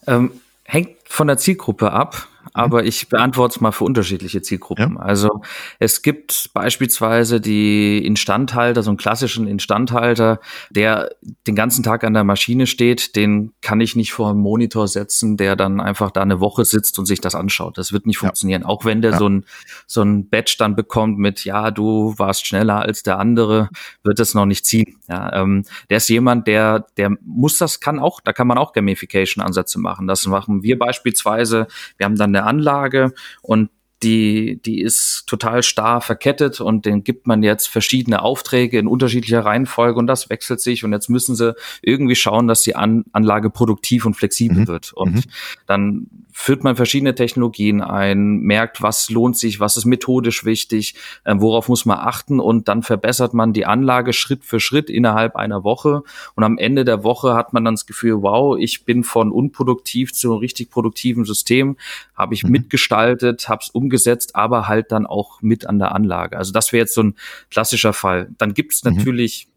Ähm, 0.06 0.32
hängt 0.64 0.96
von 1.04 1.26
der 1.26 1.38
Zielgruppe 1.38 1.92
ab 1.92 2.28
aber 2.52 2.84
ich 2.84 3.08
beantworte 3.08 3.56
es 3.56 3.60
mal 3.60 3.72
für 3.72 3.84
unterschiedliche 3.84 4.42
Zielgruppen. 4.42 4.94
Ja. 4.94 5.00
Also 5.00 5.42
es 5.78 6.02
gibt 6.02 6.50
beispielsweise 6.54 7.40
die 7.40 8.04
Instandhalter, 8.04 8.82
so 8.82 8.90
einen 8.90 8.96
klassischen 8.96 9.46
Instandhalter, 9.46 10.40
der 10.70 11.10
den 11.46 11.54
ganzen 11.54 11.82
Tag 11.82 12.04
an 12.04 12.14
der 12.14 12.24
Maschine 12.24 12.66
steht, 12.66 13.16
den 13.16 13.52
kann 13.60 13.80
ich 13.80 13.96
nicht 13.96 14.12
vor 14.12 14.30
einen 14.30 14.40
Monitor 14.40 14.88
setzen, 14.88 15.36
der 15.36 15.56
dann 15.56 15.80
einfach 15.80 16.10
da 16.10 16.22
eine 16.22 16.40
Woche 16.40 16.64
sitzt 16.64 16.98
und 16.98 17.06
sich 17.06 17.20
das 17.20 17.34
anschaut. 17.34 17.78
Das 17.78 17.92
wird 17.92 18.06
nicht 18.06 18.16
ja. 18.16 18.28
funktionieren. 18.28 18.64
Auch 18.64 18.84
wenn 18.84 19.02
der 19.02 19.12
ja. 19.12 19.18
so 19.18 19.28
ein 19.28 19.44
so 19.86 20.02
ein 20.02 20.28
Badge 20.28 20.56
dann 20.58 20.76
bekommt 20.76 21.18
mit, 21.18 21.44
ja, 21.44 21.70
du 21.70 22.14
warst 22.16 22.46
schneller 22.46 22.80
als 22.80 23.02
der 23.02 23.18
andere, 23.18 23.68
wird 24.02 24.18
das 24.18 24.34
noch 24.34 24.46
nicht 24.46 24.64
ziehen. 24.64 24.98
Ja, 25.08 25.32
ähm, 25.42 25.64
der 25.88 25.98
ist 25.98 26.08
jemand, 26.08 26.46
der, 26.46 26.86
der 26.96 27.10
muss 27.24 27.58
das, 27.58 27.80
kann 27.80 27.98
auch, 27.98 28.20
da 28.20 28.32
kann 28.32 28.46
man 28.46 28.58
auch 28.58 28.72
Gamification-Ansätze 28.72 29.78
machen. 29.78 30.06
Das 30.06 30.26
machen 30.26 30.62
wir 30.62 30.78
beispielsweise. 30.78 31.66
Wir 31.96 32.06
haben 32.06 32.16
dann 32.16 32.29
eine 32.30 32.44
Anlage 32.44 33.12
und 33.42 33.70
die, 34.02 34.60
die 34.64 34.80
ist 34.80 35.24
total 35.26 35.62
starr 35.62 36.00
verkettet 36.00 36.60
und 36.60 36.86
den 36.86 37.04
gibt 37.04 37.26
man 37.26 37.42
jetzt 37.42 37.66
verschiedene 37.66 38.22
Aufträge 38.22 38.78
in 38.78 38.86
unterschiedlicher 38.86 39.44
Reihenfolge 39.44 39.98
und 39.98 40.06
das 40.06 40.30
wechselt 40.30 40.60
sich 40.60 40.84
und 40.84 40.92
jetzt 40.92 41.10
müssen 41.10 41.36
sie 41.36 41.54
irgendwie 41.82 42.14
schauen, 42.14 42.48
dass 42.48 42.62
die 42.62 42.76
An 42.76 43.04
Anlage 43.12 43.50
produktiv 43.50 44.06
und 44.06 44.14
flexibel 44.14 44.60
mhm. 44.60 44.68
wird. 44.68 44.92
Und 44.94 45.16
mhm. 45.16 45.22
dann 45.66 46.06
führt 46.40 46.64
man 46.64 46.74
verschiedene 46.74 47.14
Technologien 47.14 47.82
ein, 47.82 48.38
merkt, 48.38 48.80
was 48.80 49.10
lohnt 49.10 49.36
sich, 49.36 49.60
was 49.60 49.76
ist 49.76 49.84
methodisch 49.84 50.46
wichtig, 50.46 50.94
äh, 51.24 51.34
worauf 51.36 51.68
muss 51.68 51.84
man 51.84 51.98
achten 51.98 52.40
und 52.40 52.66
dann 52.66 52.82
verbessert 52.82 53.34
man 53.34 53.52
die 53.52 53.66
Anlage 53.66 54.14
Schritt 54.14 54.46
für 54.46 54.58
Schritt 54.58 54.88
innerhalb 54.88 55.36
einer 55.36 55.64
Woche 55.64 56.02
und 56.36 56.44
am 56.44 56.56
Ende 56.56 56.86
der 56.86 57.04
Woche 57.04 57.34
hat 57.34 57.52
man 57.52 57.66
dann 57.66 57.74
das 57.74 57.84
Gefühl, 57.84 58.22
wow, 58.22 58.56
ich 58.58 58.86
bin 58.86 59.04
von 59.04 59.32
unproduktiv 59.32 60.14
zu 60.14 60.30
einem 60.30 60.38
richtig 60.38 60.70
produktiven 60.70 61.26
System, 61.26 61.76
habe 62.14 62.32
ich 62.32 62.42
mhm. 62.42 62.52
mitgestaltet, 62.52 63.50
habe 63.50 63.60
es 63.62 63.68
umgesetzt, 63.68 64.34
aber 64.34 64.66
halt 64.66 64.92
dann 64.92 65.04
auch 65.04 65.42
mit 65.42 65.66
an 65.66 65.78
der 65.78 65.94
Anlage. 65.94 66.38
Also 66.38 66.54
das 66.54 66.72
wäre 66.72 66.84
jetzt 66.84 66.94
so 66.94 67.02
ein 67.02 67.16
klassischer 67.50 67.92
Fall. 67.92 68.30
Dann 68.38 68.54
gibt 68.54 68.72
es 68.72 68.82
mhm. 68.82 68.96
natürlich 68.96 69.49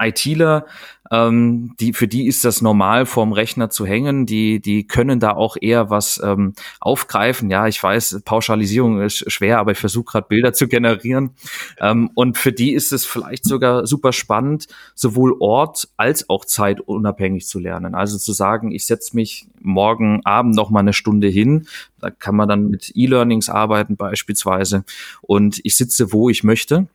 ITler, 0.00 0.66
ähm, 1.10 1.74
die, 1.78 1.92
für 1.92 2.08
die 2.08 2.26
ist 2.26 2.44
das 2.44 2.62
normal, 2.62 3.06
vorm 3.06 3.32
Rechner 3.32 3.70
zu 3.70 3.86
hängen. 3.86 4.26
Die, 4.26 4.60
die 4.60 4.86
können 4.86 5.20
da 5.20 5.32
auch 5.32 5.56
eher 5.60 5.90
was 5.90 6.20
ähm, 6.22 6.54
aufgreifen. 6.80 7.50
Ja, 7.50 7.66
ich 7.66 7.82
weiß, 7.82 8.22
Pauschalisierung 8.24 9.00
ist 9.00 9.30
schwer, 9.30 9.58
aber 9.58 9.72
ich 9.72 9.78
versuche 9.78 10.12
gerade 10.12 10.26
Bilder 10.28 10.52
zu 10.52 10.68
generieren. 10.68 11.30
Ähm, 11.78 12.10
und 12.14 12.38
für 12.38 12.52
die 12.52 12.72
ist 12.72 12.92
es 12.92 13.06
vielleicht 13.06 13.44
sogar 13.44 13.86
super 13.86 14.12
spannend, 14.12 14.66
sowohl 14.94 15.36
Ort 15.40 15.88
als 15.96 16.28
auch 16.28 16.44
Zeit 16.44 16.80
unabhängig 16.80 17.46
zu 17.46 17.58
lernen. 17.58 17.94
Also 17.94 18.18
zu 18.18 18.32
sagen, 18.32 18.72
ich 18.72 18.86
setze 18.86 19.16
mich 19.16 19.46
morgen 19.60 20.24
Abend 20.24 20.54
noch 20.54 20.70
mal 20.70 20.80
eine 20.80 20.92
Stunde 20.92 21.28
hin. 21.28 21.66
Da 22.00 22.10
kann 22.10 22.36
man 22.36 22.48
dann 22.48 22.68
mit 22.68 22.92
E-Learnings 22.94 23.48
arbeiten 23.48 23.96
beispielsweise. 23.96 24.84
Und 25.22 25.60
ich 25.64 25.76
sitze, 25.76 26.12
wo 26.12 26.28
ich 26.30 26.44
möchte 26.44 26.88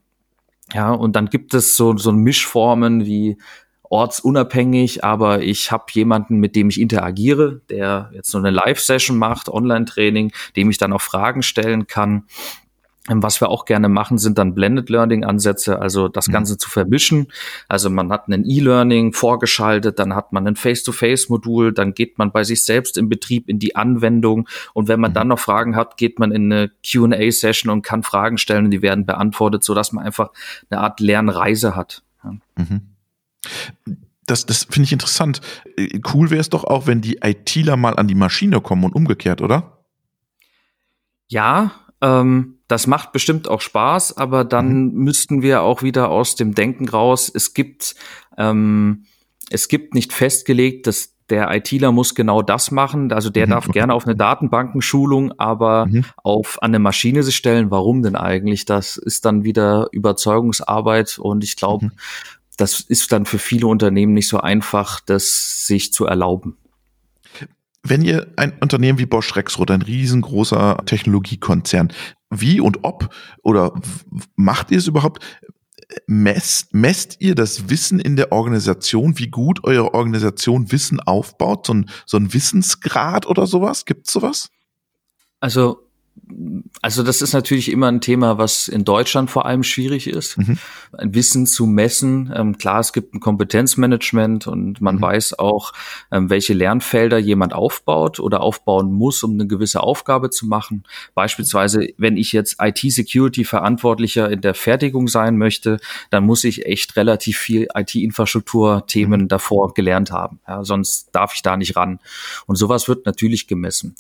ja, 0.74 0.92
und 0.92 1.16
dann 1.16 1.28
gibt 1.28 1.54
es 1.54 1.76
so, 1.76 1.96
so 1.98 2.12
Mischformen 2.12 3.06
wie 3.06 3.38
ortsunabhängig, 3.84 5.04
aber 5.04 5.42
ich 5.42 5.72
habe 5.72 5.86
jemanden, 5.92 6.38
mit 6.38 6.56
dem 6.56 6.70
ich 6.70 6.80
interagiere, 6.80 7.62
der 7.70 8.10
jetzt 8.14 8.32
so 8.32 8.38
eine 8.38 8.50
Live-Session 8.50 9.18
macht, 9.18 9.50
Online-Training, 9.50 10.32
dem 10.56 10.70
ich 10.70 10.78
dann 10.78 10.94
auch 10.94 11.02
Fragen 11.02 11.44
stellen 11.44 11.88
kann. 11.88 12.24
Was 13.08 13.42
wir 13.42 13.50
auch 13.50 13.66
gerne 13.66 13.90
machen, 13.90 14.20
sind 14.20 14.38
dann 14.38 14.54
Blended 14.54 14.90
Learning 14.90 15.24
Ansätze, 15.24 15.80
also 15.80 16.08
das 16.08 16.28
mhm. 16.28 16.34
Ganze 16.34 16.58
zu 16.60 16.70
vermischen. 16.70 17.28
Also 17.68 17.90
man 17.90 18.12
hat 18.12 18.28
einen 18.28 18.46
E-Learning 18.46 19.14
vorgeschaltet, 19.14 19.98
dann 19.98 20.14
hat 20.14 20.34
man 20.34 20.48
ein 20.48 20.56
Face-to-Face-Modul, 20.56 21.74
dann 21.74 21.96
geht 21.96 22.20
man 22.20 22.32
bei 22.32 22.44
sich 22.44 22.64
selbst 22.64 23.00
im 23.00 23.10
Betrieb 23.10 23.50
in 23.50 23.58
die 23.58 23.76
Anwendung 23.76 24.48
und 24.74 24.88
wenn 24.88 25.00
man 25.00 25.12
mhm. 25.12 25.16
dann 25.16 25.28
noch 25.30 25.40
Fragen 25.40 25.76
hat, 25.76 25.98
geht 25.98 26.20
man 26.20 26.32
in 26.32 26.54
eine 26.54 26.72
Q&A-Session 26.90 27.72
und 27.72 27.82
kann 27.82 28.04
Fragen 28.04 28.38
stellen 28.38 28.66
und 28.66 28.72
die 28.72 28.84
werden 28.84 29.08
beantwortet, 29.08 29.64
so 29.64 29.74
dass 29.74 29.92
man 29.94 30.06
einfach 30.06 30.30
eine 30.70 30.82
Art 30.82 31.00
Lernreise 31.00 31.76
hat. 31.76 32.04
Mhm. 32.56 32.82
Das, 34.28 34.46
das 34.46 34.66
finde 34.66 34.84
ich 34.84 34.94
interessant. 34.94 35.42
Äh, 35.76 36.00
cool 36.14 36.30
wäre 36.30 36.40
es 36.40 36.50
doch 36.50 36.64
auch, 36.64 36.88
wenn 36.88 37.02
die 37.02 37.18
ITler 37.24 37.78
mal 37.78 37.98
an 37.98 38.08
die 38.08 38.16
Maschine 38.16 38.62
kommen 38.62 38.84
und 38.84 38.94
umgekehrt, 38.94 39.42
oder? 39.42 39.80
Ja, 41.28 41.72
ähm, 42.02 42.60
das 42.72 42.88
macht 42.88 43.12
bestimmt 43.12 43.50
auch 43.50 43.60
Spaß, 43.60 44.16
aber 44.16 44.46
dann 44.46 44.86
mhm. 44.86 45.04
müssten 45.04 45.42
wir 45.42 45.62
auch 45.62 45.84
wieder 45.84 46.10
aus 46.10 46.36
dem 46.36 46.56
Denken 46.56 46.88
raus. 46.88 47.30
Es 47.34 47.54
gibt, 47.54 47.96
ähm, 48.38 49.06
es 49.50 49.68
gibt 49.68 49.94
nicht 49.94 50.14
festgelegt, 50.14 50.88
dass 50.88 51.14
der 51.30 51.54
ITler 51.54 51.92
muss 51.92 52.16
genau 52.16 52.42
das 52.42 52.72
machen. 52.72 53.12
Also 53.12 53.30
der 53.30 53.48
mhm. 53.48 53.52
darf 53.52 53.68
gerne 53.68 53.94
auf 53.94 54.06
eine 54.06 54.16
Datenbankenschulung, 54.16 55.34
aber 55.38 55.88
mhm. 55.88 56.06
auf 56.24 56.64
an 56.64 56.72
eine 56.72 56.80
Maschine 56.80 57.24
sich 57.24 57.36
stellen. 57.36 57.72
Warum 57.72 58.04
denn 58.04 58.16
eigentlich? 58.16 58.64
Das 58.64 58.96
ist 58.96 59.26
dann 59.26 59.44
wieder 59.44 59.90
Überzeugungsarbeit 59.92 61.20
und 61.20 61.44
ich 61.44 61.58
glaube, 61.58 61.88
mhm. 61.88 61.92
das 62.56 62.80
ist 62.80 63.12
dann 63.12 63.26
für 63.26 63.40
viele 63.40 63.68
Unternehmen 63.68 64.14
nicht 64.14 64.30
so 64.30 64.40
einfach, 64.40 65.02
das 65.02 65.68
sich 65.68 65.92
zu 65.92 66.06
erlauben. 66.06 66.58
Wenn 67.84 68.04
ihr 68.04 68.32
ein 68.36 68.54
Unternehmen 68.60 69.00
wie 69.00 69.06
Bosch 69.06 69.36
Rexroth, 69.36 69.72
ein 69.72 69.82
riesengroßer 69.82 70.84
Technologiekonzern, 70.86 71.92
wie 72.30 72.60
und 72.60 72.84
ob 72.84 73.14
oder 73.44 73.74
macht 74.36 74.72
ihr 74.72 74.78
es 74.78 74.88
überhaupt? 74.88 75.24
Messt, 76.08 76.74
messt 76.74 77.18
ihr 77.20 77.36
das 77.36 77.70
Wissen 77.70 78.00
in 78.00 78.16
der 78.16 78.32
Organisation, 78.32 79.20
wie 79.20 79.28
gut 79.28 79.64
eure 79.66 79.94
Organisation 79.94 80.72
Wissen 80.72 81.02
aufbaut? 81.02 81.68
So 81.68 81.74
ein, 81.74 81.90
so 82.06 82.18
ein 82.18 82.34
Wissensgrad 82.34 83.26
oder 83.26 83.46
sowas? 83.46 83.86
Gibt's 83.86 84.14
sowas? 84.14 84.50
Also 85.42 85.90
also 86.84 87.04
das 87.04 87.22
ist 87.22 87.34
natürlich 87.34 87.72
immer 87.72 87.88
ein 87.90 88.02
Thema, 88.02 88.40
was 88.40 88.68
in 88.68 88.84
Deutschland 88.84 89.30
vor 89.30 89.46
allem 89.46 89.62
schwierig 89.62 90.08
ist, 90.08 90.40
mhm. 90.40 90.58
Wissen 90.94 91.46
zu 91.46 91.68
messen. 91.68 92.34
Ähm, 92.36 92.58
klar, 92.58 92.80
es 92.80 92.92
gibt 92.92 93.14
ein 93.14 93.20
Kompetenzmanagement 93.20 94.48
und 94.48 94.82
man 94.82 94.96
mhm. 94.96 95.02
weiß 95.02 95.38
auch, 95.38 95.74
ähm, 96.12 96.32
welche 96.32 96.54
Lernfelder 96.54 97.20
jemand 97.20 97.54
aufbaut 97.54 98.20
oder 98.20 98.42
aufbauen 98.42 98.92
muss, 98.92 99.22
um 99.22 99.34
eine 99.34 99.46
gewisse 99.46 99.84
Aufgabe 99.84 100.32
zu 100.32 100.48
machen. 100.48 100.84
Beispielsweise, 101.14 101.88
wenn 101.98 102.18
ich 102.18 102.32
jetzt 102.32 102.58
IT-Security-Verantwortlicher 102.60 104.32
in 104.32 104.42
der 104.42 104.56
Fertigung 104.56 105.08
sein 105.08 105.38
möchte, 105.38 105.80
dann 106.10 106.26
muss 106.26 106.44
ich 106.44 106.66
echt 106.66 106.96
relativ 106.96 107.38
viel 107.38 107.68
IT-Infrastruktur-Themen 107.76 109.22
mhm. 109.22 109.28
davor 109.28 109.76
gelernt 109.76 110.12
haben. 110.12 110.40
Ja, 110.48 110.64
sonst 110.64 111.10
darf 111.12 111.36
ich 111.36 111.44
da 111.44 111.58
nicht 111.58 111.76
ran. 111.76 112.00
Und 112.48 112.56
sowas 112.56 112.88
wird 112.88 113.06
natürlich 113.06 113.46
gemessen. 113.46 113.94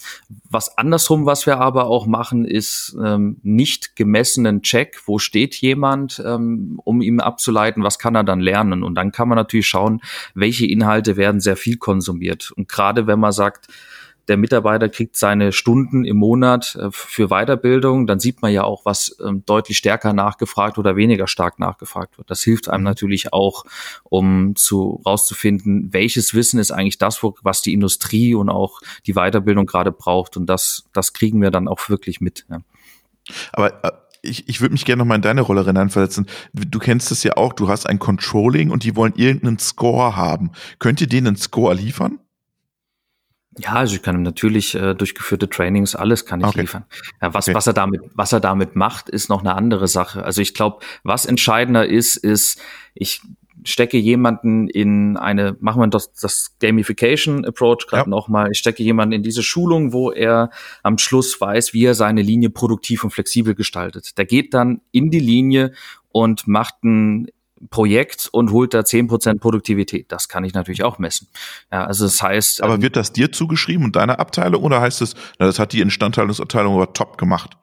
Was 0.49 0.79
andersrum, 0.79 1.27
was 1.27 1.45
wir 1.45 1.59
aber 1.59 1.85
auch 1.85 2.07
machen, 2.07 2.45
ist 2.45 2.60
ähm, 3.03 3.37
nicht 3.43 3.95
gemessenen 3.95 4.61
Check, 4.61 5.01
wo 5.05 5.19
steht 5.19 5.55
jemand, 5.55 6.21
ähm, 6.25 6.79
um 6.83 7.01
ihm 7.01 7.19
abzuleiten, 7.19 7.83
was 7.83 7.99
kann 7.99 8.15
er 8.15 8.23
dann 8.23 8.39
lernen. 8.39 8.83
Und 8.83 8.95
dann 8.95 9.11
kann 9.11 9.27
man 9.27 9.37
natürlich 9.37 9.67
schauen, 9.67 10.01
welche 10.33 10.65
Inhalte 10.65 11.17
werden 11.17 11.41
sehr 11.41 11.57
viel 11.57 11.77
konsumiert. 11.77 12.51
Und 12.55 12.67
gerade 12.67 13.07
wenn 13.07 13.19
man 13.19 13.31
sagt, 13.31 13.67
der 14.27 14.37
Mitarbeiter 14.37 14.89
kriegt 14.89 15.17
seine 15.17 15.51
Stunden 15.51 16.05
im 16.05 16.17
Monat 16.17 16.75
äh, 16.75 16.89
für 16.91 17.29
Weiterbildung, 17.29 18.07
dann 18.07 18.19
sieht 18.19 18.41
man 18.41 18.51
ja 18.51 18.63
auch, 18.63 18.85
was 18.85 19.17
ähm, 19.25 19.43
deutlich 19.45 19.77
stärker 19.77 20.13
nachgefragt 20.13 20.77
oder 20.77 20.95
weniger 20.95 21.27
stark 21.27 21.59
nachgefragt 21.59 22.17
wird. 22.17 22.29
Das 22.29 22.41
hilft 22.41 22.69
einem 22.69 22.83
natürlich 22.83 23.33
auch, 23.33 23.65
um 24.03 24.55
zu 24.55 25.01
rauszufinden, 25.05 25.93
welches 25.93 26.33
Wissen 26.33 26.59
ist 26.59 26.71
eigentlich 26.71 26.97
das, 26.97 27.23
was 27.41 27.61
die 27.61 27.73
Industrie 27.73 28.35
und 28.35 28.49
auch 28.49 28.81
die 29.05 29.13
Weiterbildung 29.13 29.65
gerade 29.65 29.91
braucht. 29.91 30.37
Und 30.37 30.47
das, 30.47 30.85
das 30.93 31.13
kriegen 31.13 31.41
wir 31.41 31.51
dann 31.51 31.67
auch 31.67 31.89
wirklich 31.89 32.21
mit. 32.21 32.45
Ja. 32.49 32.59
Aber 33.53 33.83
äh 33.83 33.91
ich, 34.23 34.47
ich 34.47 34.61
würde 34.61 34.73
mich 34.73 34.85
gerne 34.85 34.99
noch 34.99 35.07
mal 35.07 35.15
in 35.15 35.21
deine 35.21 35.41
Rolle 35.41 35.65
hineinversetzen. 35.65 36.27
Du 36.53 36.79
kennst 36.79 37.11
es 37.11 37.23
ja 37.23 37.37
auch, 37.37 37.53
du 37.53 37.69
hast 37.69 37.87
ein 37.87 37.97
Controlling 37.97 38.69
und 38.69 38.83
die 38.83 38.95
wollen 38.95 39.13
irgendeinen 39.15 39.57
Score 39.57 40.15
haben. 40.15 40.51
Könnt 40.79 41.01
ihr 41.01 41.07
denen 41.07 41.27
einen 41.27 41.35
Score 41.37 41.73
liefern? 41.73 42.19
Ja, 43.57 43.73
also 43.73 43.95
ich 43.95 44.01
kann 44.01 44.21
natürlich 44.23 44.75
äh, 44.75 44.93
durchgeführte 44.95 45.49
Trainings, 45.49 45.95
alles 45.95 46.25
kann 46.25 46.39
ich 46.39 46.47
okay. 46.47 46.61
liefern. 46.61 46.85
Ja, 47.21 47.33
was, 47.33 47.47
okay. 47.47 47.55
was 47.55 47.67
er 47.67 47.73
damit, 47.73 48.01
was 48.15 48.31
er 48.31 48.39
damit 48.39 48.75
macht, 48.75 49.09
ist 49.09 49.29
noch 49.29 49.41
eine 49.41 49.55
andere 49.55 49.87
Sache. 49.87 50.23
Also 50.23 50.41
ich 50.41 50.53
glaube, 50.53 50.83
was 51.03 51.25
entscheidender 51.25 51.85
ist, 51.85 52.15
ist, 52.15 52.61
ich 52.93 53.21
stecke 53.63 53.97
jemanden 53.97 54.67
in 54.69 55.17
eine, 55.17 55.57
machen 55.59 55.81
wir 55.81 55.87
das, 55.87 56.13
das 56.13 56.55
Gamification 56.59 57.45
Approach 57.45 57.87
gerade 57.87 58.03
ja. 58.03 58.09
nochmal, 58.09 58.51
ich 58.51 58.57
stecke 58.57 58.83
jemanden 58.83 59.13
in 59.13 59.23
diese 59.23 59.43
Schulung, 59.43 59.91
wo 59.91 60.11
er 60.11 60.49
am 60.81 60.97
Schluss 60.97 61.39
weiß, 61.39 61.73
wie 61.73 61.85
er 61.85 61.93
seine 61.93 62.21
Linie 62.21 62.49
produktiv 62.49 63.03
und 63.03 63.11
flexibel 63.11 63.53
gestaltet. 63.53 64.17
Der 64.17 64.25
geht 64.25 64.53
dann 64.53 64.81
in 64.91 65.11
die 65.11 65.19
Linie 65.19 65.73
und 66.09 66.47
macht 66.47 66.83
ein 66.83 67.27
Projekt 67.69 68.29
und 68.31 68.51
holt 68.51 68.73
da 68.73 68.83
zehn 68.85 69.07
Prozent 69.07 69.41
Produktivität. 69.41 70.11
Das 70.11 70.27
kann 70.27 70.43
ich 70.43 70.53
natürlich 70.53 70.83
auch 70.83 70.99
messen. 70.99 71.27
Ja, 71.71 71.85
also 71.85 72.05
das 72.05 72.21
heißt. 72.21 72.63
Aber 72.63 72.75
ähm, 72.75 72.81
wird 72.81 72.95
das 72.95 73.13
dir 73.13 73.31
zugeschrieben 73.31 73.85
und 73.85 73.95
deiner 73.95 74.19
Abteilung 74.19 74.63
oder 74.63 74.81
heißt 74.81 75.01
es, 75.01 75.15
na, 75.39 75.45
das 75.45 75.59
hat 75.59 75.73
die 75.73 75.81
Instandhaltungsabteilung 75.81 76.75
aber 76.75 76.93
top 76.93 77.17
gemacht? 77.17 77.57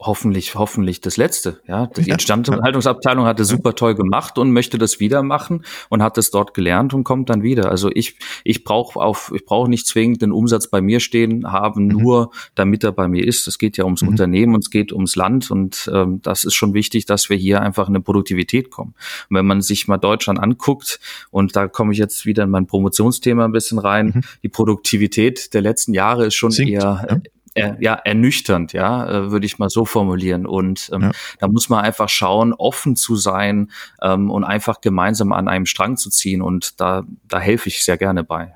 Hoffentlich, 0.00 0.54
hoffentlich 0.54 1.00
das 1.00 1.16
letzte. 1.16 1.60
Ja, 1.66 1.86
die 1.86 2.10
Instandhaltungsabteilung 2.10 3.26
hatte 3.26 3.44
super 3.44 3.74
toll 3.74 3.94
gemacht 3.94 4.38
und 4.38 4.52
möchte 4.52 4.78
das 4.78 5.00
wieder 5.00 5.22
machen 5.22 5.64
und 5.88 6.02
hat 6.02 6.18
es 6.18 6.30
dort 6.30 6.54
gelernt 6.54 6.94
und 6.94 7.04
kommt 7.04 7.30
dann 7.30 7.42
wieder. 7.42 7.70
Also 7.70 7.90
ich, 7.92 8.16
ich 8.44 8.64
brauche 8.64 9.00
auf, 9.00 9.32
ich 9.34 9.44
brauche 9.44 9.68
nicht 9.68 9.86
zwingend 9.86 10.22
den 10.22 10.32
Umsatz 10.32 10.68
bei 10.68 10.80
mir 10.80 11.00
stehen 11.00 11.50
haben, 11.50 11.86
mhm. 11.86 11.96
nur 11.96 12.30
damit 12.54 12.84
er 12.84 12.92
bei 12.92 13.08
mir 13.08 13.26
ist. 13.26 13.46
Es 13.46 13.58
geht 13.58 13.76
ja 13.76 13.84
ums 13.84 14.02
mhm. 14.02 14.08
Unternehmen 14.08 14.54
und 14.54 14.64
es 14.64 14.70
geht 14.70 14.92
ums 14.92 15.16
Land 15.16 15.50
und 15.50 15.90
ähm, 15.92 16.20
das 16.22 16.44
ist 16.44 16.54
schon 16.54 16.74
wichtig, 16.74 17.06
dass 17.06 17.28
wir 17.28 17.36
hier 17.36 17.60
einfach 17.60 17.88
in 17.88 17.94
eine 17.94 18.02
Produktivität 18.02 18.70
kommen. 18.70 18.94
Und 19.28 19.36
wenn 19.36 19.46
man 19.46 19.62
sich 19.62 19.88
mal 19.88 19.98
Deutschland 19.98 20.38
anguckt 20.38 21.00
und 21.30 21.56
da 21.56 21.68
komme 21.68 21.92
ich 21.92 21.98
jetzt 21.98 22.26
wieder 22.26 22.44
in 22.44 22.50
mein 22.50 22.66
Promotionsthema 22.66 23.44
ein 23.44 23.52
bisschen 23.52 23.78
rein, 23.78 24.12
mhm. 24.14 24.20
die 24.42 24.48
Produktivität 24.48 25.54
der 25.54 25.62
letzten 25.62 25.94
Jahre 25.94 26.26
ist 26.26 26.34
schon 26.34 26.50
Sinkt, 26.50 26.72
eher 26.72 27.04
ja 27.08 27.20
äh, 27.56 27.74
ja, 27.80 27.94
ernüchternd, 27.94 28.72
ja, 28.72 29.08
äh, 29.08 29.30
würde 29.30 29.46
ich 29.46 29.58
mal 29.58 29.70
so 29.70 29.84
formulieren. 29.84 30.46
Und 30.46 30.90
ähm, 30.92 31.02
ja. 31.02 31.12
da 31.38 31.48
muss 31.48 31.68
man 31.68 31.84
einfach 31.84 32.08
schauen, 32.08 32.52
offen 32.52 32.96
zu 32.96 33.16
sein 33.16 33.70
ähm, 34.02 34.30
und 34.30 34.44
einfach 34.44 34.80
gemeinsam 34.80 35.32
an 35.32 35.48
einem 35.48 35.66
Strang 35.66 35.96
zu 35.96 36.10
ziehen. 36.10 36.42
Und 36.42 36.80
da, 36.80 37.04
da 37.24 37.40
helfe 37.40 37.68
ich 37.68 37.84
sehr 37.84 37.96
gerne 37.96 38.24
bei. 38.24 38.54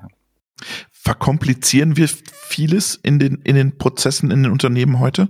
Verkomplizieren 0.91 1.97
wir 1.97 2.07
vieles 2.07 2.95
in 2.95 3.17
den, 3.17 3.41
in 3.43 3.55
den 3.55 3.77
Prozessen 3.77 4.29
in 4.29 4.43
den 4.43 4.51
Unternehmen 4.51 4.99
heute? 4.99 5.29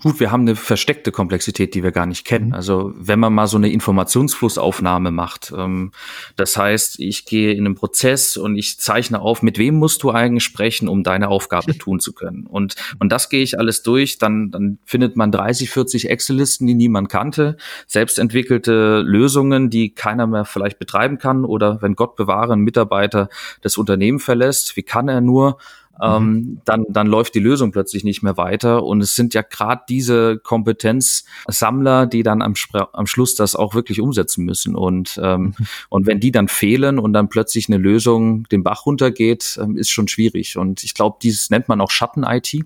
Gut, 0.00 0.18
wir 0.18 0.32
haben 0.32 0.40
eine 0.40 0.56
versteckte 0.56 1.12
Komplexität, 1.12 1.72
die 1.74 1.84
wir 1.84 1.92
gar 1.92 2.06
nicht 2.06 2.24
kennen. 2.24 2.48
Mhm. 2.48 2.54
Also 2.54 2.92
wenn 2.96 3.20
man 3.20 3.32
mal 3.32 3.46
so 3.46 3.56
eine 3.56 3.70
Informationsflussaufnahme 3.70 5.12
macht, 5.12 5.52
ähm, 5.56 5.92
das 6.34 6.56
heißt, 6.56 6.98
ich 6.98 7.26
gehe 7.26 7.52
in 7.52 7.64
einen 7.64 7.76
Prozess 7.76 8.36
und 8.36 8.56
ich 8.56 8.80
zeichne 8.80 9.20
auf, 9.20 9.42
mit 9.42 9.56
wem 9.56 9.76
musst 9.76 10.02
du 10.02 10.10
eigentlich 10.10 10.42
sprechen, 10.42 10.88
um 10.88 11.04
deine 11.04 11.28
Aufgabe 11.28 11.78
tun 11.78 12.00
zu 12.00 12.12
können. 12.12 12.44
Und, 12.46 12.74
und 12.98 13.12
das 13.12 13.28
gehe 13.28 13.42
ich 13.42 13.56
alles 13.56 13.84
durch, 13.84 14.18
dann, 14.18 14.50
dann 14.50 14.78
findet 14.84 15.14
man 15.14 15.30
30, 15.30 15.70
40 15.70 16.10
Excel-Listen, 16.10 16.66
die 16.66 16.74
niemand 16.74 17.08
kannte, 17.08 17.56
selbstentwickelte 17.86 19.00
Lösungen, 19.00 19.70
die 19.70 19.90
keiner 19.90 20.26
mehr 20.26 20.44
vielleicht 20.44 20.80
betreiben 20.80 21.18
kann 21.18 21.44
oder 21.44 21.82
wenn 21.82 21.94
Gott 21.94 22.16
bewahre, 22.16 22.54
ein 22.54 22.60
Mitarbeiter 22.60 23.28
das 23.62 23.76
Unternehmen 23.76 24.18
verlässt, 24.18 24.76
wie 24.76 24.82
kann 24.82 25.06
er 25.06 25.20
nur? 25.20 25.58
Ähm, 26.02 26.24
mhm. 26.24 26.60
dann, 26.64 26.84
dann 26.88 27.06
läuft 27.06 27.34
die 27.34 27.40
Lösung 27.40 27.72
plötzlich 27.72 28.04
nicht 28.04 28.22
mehr 28.22 28.36
weiter. 28.36 28.82
Und 28.82 29.00
es 29.00 29.14
sind 29.14 29.34
ja 29.34 29.42
gerade 29.42 29.82
diese 29.88 30.38
Kompetenzsammler, 30.38 32.06
die 32.06 32.22
dann 32.22 32.42
am, 32.42 32.54
am 32.92 33.06
Schluss 33.06 33.34
das 33.34 33.54
auch 33.54 33.74
wirklich 33.74 34.00
umsetzen 34.00 34.44
müssen. 34.44 34.74
Und, 34.74 35.20
ähm, 35.22 35.42
mhm. 35.42 35.66
und 35.88 36.06
wenn 36.06 36.20
die 36.20 36.32
dann 36.32 36.48
fehlen 36.48 36.98
und 36.98 37.12
dann 37.12 37.28
plötzlich 37.28 37.68
eine 37.68 37.78
Lösung 37.78 38.44
den 38.44 38.62
Bach 38.62 38.86
runtergeht, 38.86 39.58
ähm, 39.62 39.76
ist 39.76 39.90
schon 39.90 40.08
schwierig. 40.08 40.56
Und 40.56 40.84
ich 40.84 40.94
glaube, 40.94 41.18
dieses 41.22 41.50
nennt 41.50 41.68
man 41.68 41.80
auch 41.80 41.90
Schatten-IT. 41.90 42.64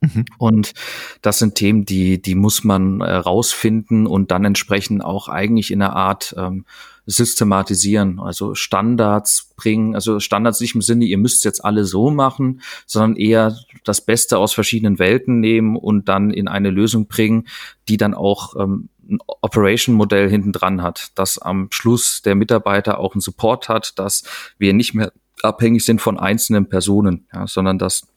Mhm. 0.00 0.24
Und 0.38 0.74
das 1.22 1.38
sind 1.38 1.54
Themen, 1.54 1.84
die, 1.84 2.20
die 2.20 2.34
muss 2.34 2.64
man 2.64 3.00
äh, 3.00 3.14
rausfinden 3.14 4.06
und 4.06 4.30
dann 4.30 4.44
entsprechend 4.44 5.04
auch 5.04 5.28
eigentlich 5.28 5.70
in 5.70 5.82
einer 5.82 5.96
Art 5.96 6.34
ähm, 6.38 6.64
systematisieren, 7.06 8.18
also 8.18 8.54
Standards 8.54 9.52
bringen, 9.56 9.94
also 9.94 10.18
Standards 10.18 10.60
nicht 10.60 10.74
im 10.74 10.82
Sinne, 10.82 11.04
ihr 11.04 11.18
müsst 11.18 11.44
jetzt 11.44 11.64
alle 11.64 11.84
so 11.84 12.10
machen, 12.10 12.60
sondern 12.84 13.16
eher 13.16 13.56
das 13.84 14.00
Beste 14.00 14.38
aus 14.38 14.52
verschiedenen 14.52 14.98
Welten 14.98 15.38
nehmen 15.38 15.76
und 15.76 16.08
dann 16.08 16.30
in 16.30 16.48
eine 16.48 16.70
Lösung 16.70 17.06
bringen, 17.06 17.46
die 17.88 17.96
dann 17.96 18.12
auch 18.12 18.56
ähm, 18.56 18.88
ein 19.08 19.18
Operation-Modell 19.26 20.28
hinten 20.28 20.50
dran 20.50 20.82
hat, 20.82 21.12
dass 21.14 21.38
am 21.38 21.68
Schluss 21.70 22.22
der 22.22 22.34
Mitarbeiter 22.34 22.98
auch 22.98 23.14
einen 23.14 23.20
Support 23.20 23.68
hat, 23.68 23.96
dass 24.00 24.24
wir 24.58 24.72
nicht 24.72 24.94
mehr 24.94 25.12
abhängig 25.42 25.84
sind 25.84 26.00
von 26.00 26.18
einzelnen 26.18 26.68
Personen, 26.68 27.26
ja, 27.32 27.46
sondern 27.46 27.78
dass 27.78 28.08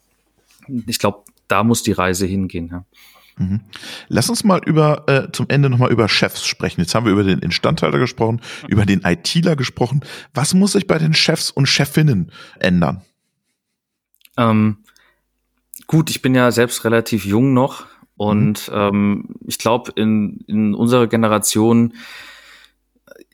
ich 0.87 0.99
glaube, 0.99 1.23
da 1.49 1.63
muss 1.63 1.83
die 1.83 1.91
Reise 1.91 2.25
hingehen. 2.25 2.69
Ja. 2.71 2.85
Mhm. 3.39 3.61
Lass 4.09 4.29
uns 4.29 4.43
mal 4.43 4.61
über 4.65 5.03
äh, 5.07 5.31
zum 5.31 5.47
Ende 5.49 5.69
nochmal 5.69 5.91
über 5.91 6.07
Chefs 6.07 6.45
sprechen. 6.45 6.81
Jetzt 6.81 6.93
haben 6.93 7.05
wir 7.05 7.13
über 7.13 7.23
den 7.23 7.39
Instandhalter 7.39 7.97
gesprochen, 7.97 8.41
über 8.67 8.85
den 8.85 9.01
ITler 9.03 9.55
gesprochen. 9.55 10.01
Was 10.33 10.53
muss 10.53 10.73
sich 10.73 10.87
bei 10.87 10.97
den 10.97 11.13
Chefs 11.13 11.49
und 11.49 11.67
Chefinnen 11.67 12.31
ändern? 12.59 13.01
Ähm, 14.37 14.77
gut, 15.87 16.09
ich 16.09 16.21
bin 16.21 16.35
ja 16.35 16.51
selbst 16.51 16.83
relativ 16.83 17.25
jung 17.25 17.53
noch 17.53 17.87
und 18.17 18.69
mhm. 18.69 18.75
ähm, 18.75 19.25
ich 19.47 19.57
glaube, 19.57 19.93
in, 19.95 20.41
in 20.47 20.75
unserer 20.75 21.07
Generation 21.07 21.93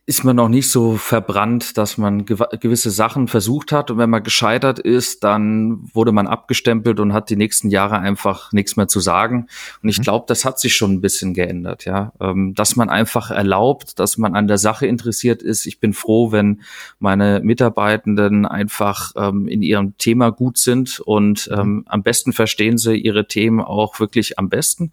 ist 0.07 0.23
man 0.23 0.35
noch 0.35 0.49
nicht 0.49 0.69
so 0.69 0.97
verbrannt, 0.97 1.79
dass 1.79 1.97
man 1.97 2.25
gewisse 2.25 2.91
Sachen 2.91 3.27
versucht 3.27 3.71
hat 3.71 3.89
und 3.89 3.97
wenn 3.97 4.11
man 4.11 4.21
gescheitert 4.21 4.77
ist, 4.77 5.23
dann 5.23 5.89
wurde 5.93 6.11
man 6.11 6.27
abgestempelt 6.27 6.99
und 6.99 7.11
hat 7.11 7.31
die 7.31 7.35
nächsten 7.35 7.69
Jahre 7.71 7.97
einfach 7.97 8.51
nichts 8.51 8.75
mehr 8.75 8.87
zu 8.87 8.99
sagen. 8.99 9.47
Und 9.81 9.89
ich 9.89 9.97
mhm. 9.97 10.03
glaube, 10.03 10.25
das 10.27 10.45
hat 10.45 10.59
sich 10.59 10.75
schon 10.75 10.93
ein 10.93 11.01
bisschen 11.01 11.33
geändert, 11.33 11.85
ja, 11.85 12.13
ähm, 12.19 12.53
dass 12.53 12.75
man 12.75 12.89
einfach 12.89 13.31
erlaubt, 13.31 13.97
dass 13.97 14.19
man 14.19 14.35
an 14.35 14.47
der 14.47 14.59
Sache 14.59 14.85
interessiert 14.85 15.41
ist. 15.41 15.65
Ich 15.65 15.79
bin 15.79 15.93
froh, 15.93 16.31
wenn 16.31 16.61
meine 16.99 17.39
Mitarbeitenden 17.43 18.45
einfach 18.45 19.11
ähm, 19.15 19.47
in 19.47 19.63
ihrem 19.63 19.97
Thema 19.97 20.29
gut 20.29 20.59
sind 20.59 20.99
und 20.99 21.49
mhm. 21.49 21.59
ähm, 21.59 21.83
am 21.87 22.03
besten 22.03 22.31
verstehen 22.31 22.77
sie 22.77 22.95
ihre 22.95 23.27
Themen 23.27 23.59
auch 23.59 23.99
wirklich 23.99 24.37
am 24.37 24.49
besten 24.49 24.91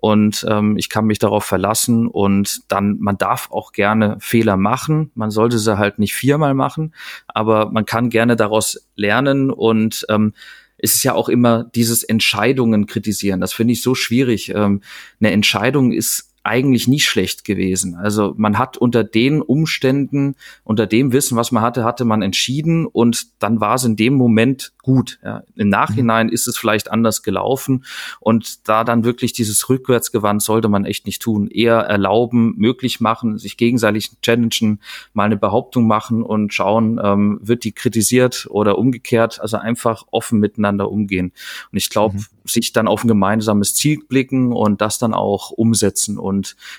und 0.00 0.46
ähm, 0.48 0.76
ich 0.76 0.88
kann 0.88 1.06
mich 1.06 1.18
darauf 1.18 1.44
verlassen 1.44 2.06
und 2.06 2.70
dann, 2.70 2.98
man 3.00 3.18
darf 3.18 3.50
auch 3.50 3.72
gerne 3.72 4.16
Fehler 4.20 4.56
machen, 4.56 5.10
man 5.14 5.30
sollte 5.30 5.58
sie 5.58 5.78
halt 5.78 5.98
nicht 5.98 6.14
viermal 6.14 6.54
machen, 6.54 6.94
aber 7.28 7.70
man 7.70 7.86
kann 7.86 8.10
gerne 8.10 8.36
daraus 8.36 8.86
lernen 8.94 9.50
und 9.50 10.06
ähm, 10.08 10.32
es 10.78 10.94
ist 10.94 11.04
ja 11.04 11.14
auch 11.14 11.28
immer 11.28 11.64
dieses 11.74 12.04
Entscheidungen 12.04 12.86
kritisieren. 12.86 13.40
Das 13.40 13.52
finde 13.52 13.72
ich 13.72 13.82
so 13.82 13.94
schwierig. 13.94 14.50
Ähm, 14.50 14.82
eine 15.20 15.30
Entscheidung 15.30 15.92
ist 15.92 16.34
eigentlich 16.46 16.86
nie 16.86 17.00
schlecht 17.00 17.44
gewesen. 17.44 17.96
Also 17.96 18.34
man 18.36 18.56
hat 18.56 18.76
unter 18.76 19.02
den 19.02 19.42
Umständen, 19.42 20.36
unter 20.62 20.86
dem 20.86 21.12
Wissen, 21.12 21.36
was 21.36 21.50
man 21.50 21.62
hatte, 21.62 21.84
hatte 21.84 22.04
man 22.04 22.22
entschieden 22.22 22.86
und 22.86 23.26
dann 23.42 23.60
war 23.60 23.74
es 23.74 23.84
in 23.84 23.96
dem 23.96 24.14
Moment 24.14 24.72
gut. 24.82 25.18
Ja. 25.24 25.42
Im 25.56 25.68
Nachhinein 25.68 26.28
mhm. 26.28 26.32
ist 26.32 26.46
es 26.46 26.56
vielleicht 26.56 26.90
anders 26.90 27.24
gelaufen 27.24 27.84
und 28.20 28.68
da 28.68 28.84
dann 28.84 29.04
wirklich 29.04 29.32
dieses 29.32 29.68
Rückwärtsgewand 29.68 30.40
sollte 30.40 30.68
man 30.68 30.84
echt 30.84 31.06
nicht 31.06 31.20
tun. 31.20 31.48
Eher 31.48 31.78
erlauben, 31.78 32.54
möglich 32.56 33.00
machen, 33.00 33.38
sich 33.38 33.56
gegenseitig 33.56 34.12
challengen, 34.22 34.80
mal 35.12 35.24
eine 35.24 35.36
Behauptung 35.36 35.88
machen 35.88 36.22
und 36.22 36.54
schauen, 36.54 37.00
ähm, 37.02 37.40
wird 37.42 37.64
die 37.64 37.72
kritisiert 37.72 38.46
oder 38.50 38.78
umgekehrt. 38.78 39.40
Also 39.40 39.56
einfach 39.56 40.04
offen 40.12 40.38
miteinander 40.38 40.90
umgehen. 40.92 41.32
Und 41.72 41.78
ich 41.78 41.90
glaube, 41.90 42.18
mhm. 42.18 42.26
sich 42.44 42.72
dann 42.72 42.86
auf 42.86 43.02
ein 43.02 43.08
gemeinsames 43.08 43.74
Ziel 43.74 43.98
blicken 44.08 44.52
und 44.52 44.80
das 44.80 44.98
dann 44.98 45.12
auch 45.12 45.50
umsetzen 45.50 46.18
und 46.18 46.35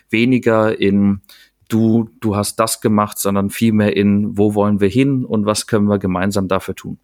weniger 0.10 0.80
in 0.80 1.22
du, 1.70 2.10
du 2.20 2.36
hast 2.36 2.58
das 2.58 2.82
gemacht, 2.82 3.20
sondern 3.20 3.50
vielmehr 3.50 3.96
in, 3.96 4.38
wo 4.38 4.54
wollen 4.56 4.80
wir 4.80 4.90
hin 4.90 5.26
und 5.26 5.46
was 5.46 5.68
können 5.68 5.88
wir 5.88 6.00
gemeinsam 6.00 6.48
dafür 6.48 6.76
tun. 6.76 7.00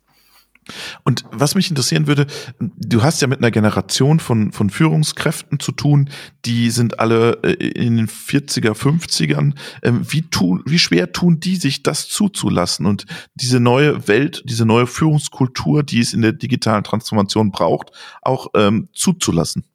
Und 1.04 1.26
was 1.32 1.56
mich 1.56 1.70
interessieren 1.70 2.08
würde, 2.08 2.26
du 2.60 3.04
hast 3.04 3.22
ja 3.22 3.28
mit 3.28 3.39
einer 3.39 3.52
Generation 3.52 4.20
von, 4.20 4.52
von 4.52 4.70
Führungskräften 4.70 5.60
zu 5.60 5.74
tun, 5.74 6.10
die 6.46 6.70
sind 6.70 7.00
alle 7.00 7.39
äh, 7.44 7.54
in 7.54 7.98
den 7.98 8.08
40er, 8.08 8.72
50ern. 8.72 9.56
Ähm, 9.82 10.06
wie, 10.10 10.22
tun, 10.22 10.63
wie 10.66 10.80
schwer 10.80 11.12
tun 11.12 11.39
die 11.39 11.58
sich 11.58 11.84
das 11.84 12.08
zuzulassen 12.08 12.86
und 12.86 13.06
diese 13.36 13.60
neue 13.60 14.08
Welt, 14.08 14.44
diese 14.46 14.66
neue 14.66 14.88
Führungskultur, 14.88 15.84
die 15.84 16.00
es 16.00 16.13
in 16.13 16.22
der 16.22 16.34
digitalen 16.34 16.84
Transformation 16.84 17.52
braucht, 17.52 17.92
auch 18.22 18.48
ähm, 18.56 18.88
zuzulassen? 18.94 19.66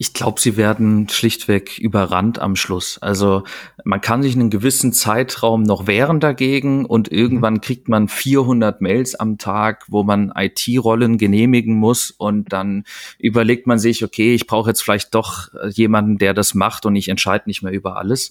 Ich 0.00 0.12
glaube, 0.12 0.40
sie 0.40 0.56
werden 0.56 1.08
schlichtweg 1.08 1.76
überrannt 1.76 2.38
am 2.38 2.54
Schluss. 2.54 2.98
Also 2.98 3.42
man 3.82 4.00
kann 4.00 4.22
sich 4.22 4.36
einen 4.36 4.48
gewissen 4.48 4.92
Zeitraum 4.92 5.64
noch 5.64 5.88
wehren 5.88 6.20
dagegen 6.20 6.84
und 6.84 7.10
irgendwann 7.10 7.54
mhm. 7.54 7.60
kriegt 7.62 7.88
man 7.88 8.06
400 8.06 8.80
Mails 8.80 9.16
am 9.16 9.38
Tag, 9.38 9.86
wo 9.88 10.04
man 10.04 10.32
IT-Rollen 10.36 11.18
genehmigen 11.18 11.74
muss 11.74 12.12
und 12.12 12.52
dann 12.52 12.84
überlegt 13.18 13.66
man 13.66 13.80
sich, 13.80 14.04
okay, 14.04 14.36
ich 14.36 14.46
brauche 14.46 14.70
jetzt 14.70 14.84
vielleicht 14.84 15.16
doch 15.16 15.48
jemanden, 15.68 16.18
der 16.18 16.32
das 16.32 16.54
macht 16.54 16.86
und 16.86 16.94
ich 16.94 17.08
entscheide 17.08 17.48
nicht 17.48 17.62
mehr 17.62 17.72
über 17.72 17.96
alles. 17.96 18.30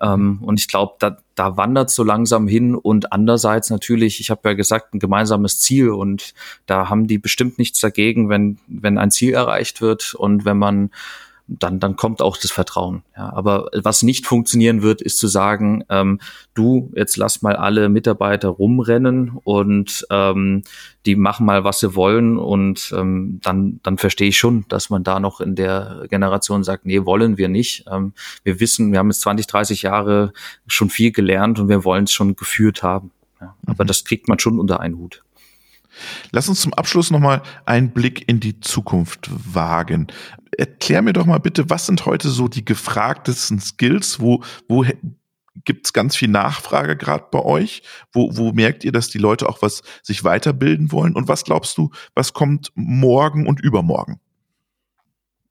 Ähm, 0.00 0.38
und 0.40 0.60
ich 0.60 0.66
glaube, 0.66 0.94
da, 0.98 1.18
da 1.34 1.56
wandert 1.56 1.90
so 1.90 2.04
langsam 2.04 2.46
hin 2.46 2.74
und 2.74 3.12
andererseits 3.12 3.70
natürlich, 3.70 4.20
ich 4.20 4.30
habe 4.30 4.50
ja 4.50 4.54
gesagt, 4.54 4.94
ein 4.94 4.98
gemeinsames 4.98 5.60
Ziel 5.60 5.90
und 5.90 6.34
da 6.66 6.88
haben 6.88 7.06
die 7.06 7.18
bestimmt 7.18 7.58
nichts 7.58 7.80
dagegen, 7.80 8.28
wenn 8.28 8.58
wenn 8.66 8.98
ein 8.98 9.10
Ziel 9.10 9.34
erreicht 9.34 9.80
wird 9.80 10.14
und 10.14 10.44
wenn 10.44 10.58
man 10.58 10.90
dann, 11.58 11.80
dann 11.80 11.96
kommt 11.96 12.22
auch 12.22 12.36
das 12.36 12.50
Vertrauen. 12.50 13.02
Ja, 13.16 13.32
aber 13.32 13.68
was 13.74 14.02
nicht 14.02 14.26
funktionieren 14.26 14.82
wird, 14.82 15.02
ist 15.02 15.18
zu 15.18 15.28
sagen, 15.28 15.84
ähm, 15.88 16.20
du, 16.54 16.90
jetzt 16.94 17.16
lass 17.16 17.42
mal 17.42 17.56
alle 17.56 17.88
Mitarbeiter 17.88 18.48
rumrennen 18.48 19.38
und 19.44 20.06
ähm, 20.10 20.62
die 21.06 21.16
machen 21.16 21.46
mal, 21.46 21.64
was 21.64 21.80
sie 21.80 21.94
wollen 21.94 22.38
und 22.38 22.92
ähm, 22.96 23.40
dann, 23.42 23.80
dann 23.82 23.98
verstehe 23.98 24.28
ich 24.28 24.38
schon, 24.38 24.64
dass 24.68 24.90
man 24.90 25.04
da 25.04 25.20
noch 25.20 25.40
in 25.40 25.54
der 25.54 26.06
Generation 26.08 26.64
sagt, 26.64 26.86
nee, 26.86 27.04
wollen 27.04 27.38
wir 27.38 27.48
nicht. 27.48 27.84
Ähm, 27.90 28.12
wir 28.44 28.60
wissen, 28.60 28.92
wir 28.92 28.98
haben 28.98 29.10
jetzt 29.10 29.22
20, 29.22 29.46
30 29.46 29.82
Jahre 29.82 30.32
schon 30.66 30.90
viel 30.90 31.12
gelernt 31.12 31.58
und 31.58 31.68
wir 31.68 31.84
wollen 31.84 32.04
es 32.04 32.12
schon 32.12 32.36
geführt 32.36 32.82
haben. 32.82 33.10
Ja, 33.40 33.56
aber 33.66 33.84
mhm. 33.84 33.88
das 33.88 34.04
kriegt 34.04 34.28
man 34.28 34.38
schon 34.38 34.60
unter 34.60 34.80
einen 34.80 34.96
Hut. 34.96 35.24
Lass 36.30 36.48
uns 36.48 36.60
zum 36.60 36.74
Abschluss 36.74 37.10
nochmal 37.10 37.42
einen 37.66 37.90
Blick 37.90 38.28
in 38.28 38.40
die 38.40 38.60
Zukunft 38.60 39.30
wagen. 39.30 40.08
Erklär 40.56 41.02
mir 41.02 41.12
doch 41.12 41.26
mal 41.26 41.38
bitte, 41.38 41.70
was 41.70 41.86
sind 41.86 42.06
heute 42.06 42.28
so 42.28 42.48
die 42.48 42.64
gefragtesten 42.64 43.60
Skills? 43.60 44.20
Wo, 44.20 44.42
wo 44.68 44.84
gibt 45.64 45.86
es 45.86 45.92
ganz 45.92 46.16
viel 46.16 46.28
Nachfrage 46.28 46.96
gerade 46.96 47.26
bei 47.30 47.40
euch? 47.40 47.82
Wo, 48.12 48.36
wo 48.36 48.52
merkt 48.52 48.84
ihr, 48.84 48.92
dass 48.92 49.08
die 49.08 49.18
Leute 49.18 49.48
auch 49.48 49.62
was 49.62 49.82
sich 50.02 50.24
weiterbilden 50.24 50.92
wollen? 50.92 51.14
Und 51.14 51.28
was 51.28 51.44
glaubst 51.44 51.76
du, 51.78 51.90
was 52.14 52.32
kommt 52.32 52.72
morgen 52.74 53.46
und 53.46 53.60
übermorgen? 53.60 54.20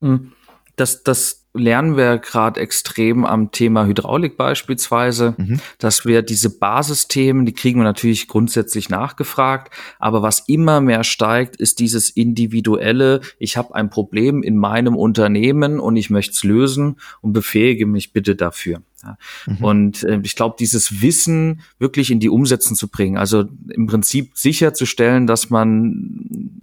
Hm. 0.01 0.34
Das, 0.75 1.04
das 1.04 1.40
lernen 1.53 1.97
wir 1.97 2.17
gerade 2.17 2.59
extrem 2.59 3.25
am 3.25 3.51
Thema 3.51 3.85
Hydraulik 3.85 4.37
beispielsweise, 4.37 5.35
mhm. 5.37 5.59
dass 5.79 6.05
wir 6.05 6.21
diese 6.21 6.57
Basisthemen, 6.57 7.45
die 7.45 7.53
kriegen 7.53 7.79
wir 7.79 7.83
natürlich 7.83 8.27
grundsätzlich 8.27 8.89
nachgefragt, 8.89 9.73
aber 9.99 10.21
was 10.21 10.47
immer 10.47 10.79
mehr 10.81 11.03
steigt, 11.03 11.57
ist 11.57 11.79
dieses 11.79 12.09
individuelle, 12.09 13.21
ich 13.37 13.57
habe 13.57 13.75
ein 13.75 13.89
Problem 13.89 14.43
in 14.43 14.57
meinem 14.57 14.95
Unternehmen 14.95 15.79
und 15.79 15.97
ich 15.97 16.09
möchte 16.09 16.33
es 16.33 16.43
lösen 16.43 16.97
und 17.21 17.33
befähige 17.33 17.85
mich 17.85 18.13
bitte 18.13 18.35
dafür. 18.35 18.81
Ja. 19.03 19.17
Mhm. 19.47 19.63
Und 19.63 20.03
äh, 20.03 20.19
ich 20.23 20.35
glaube, 20.35 20.55
dieses 20.59 21.01
Wissen 21.01 21.61
wirklich 21.79 22.11
in 22.11 22.19
die 22.19 22.29
Umsetzung 22.29 22.77
zu 22.77 22.87
bringen, 22.87 23.17
also 23.17 23.45
im 23.69 23.87
Prinzip 23.87 24.31
sicherzustellen, 24.35 25.27
dass 25.27 25.49
man 25.49 26.61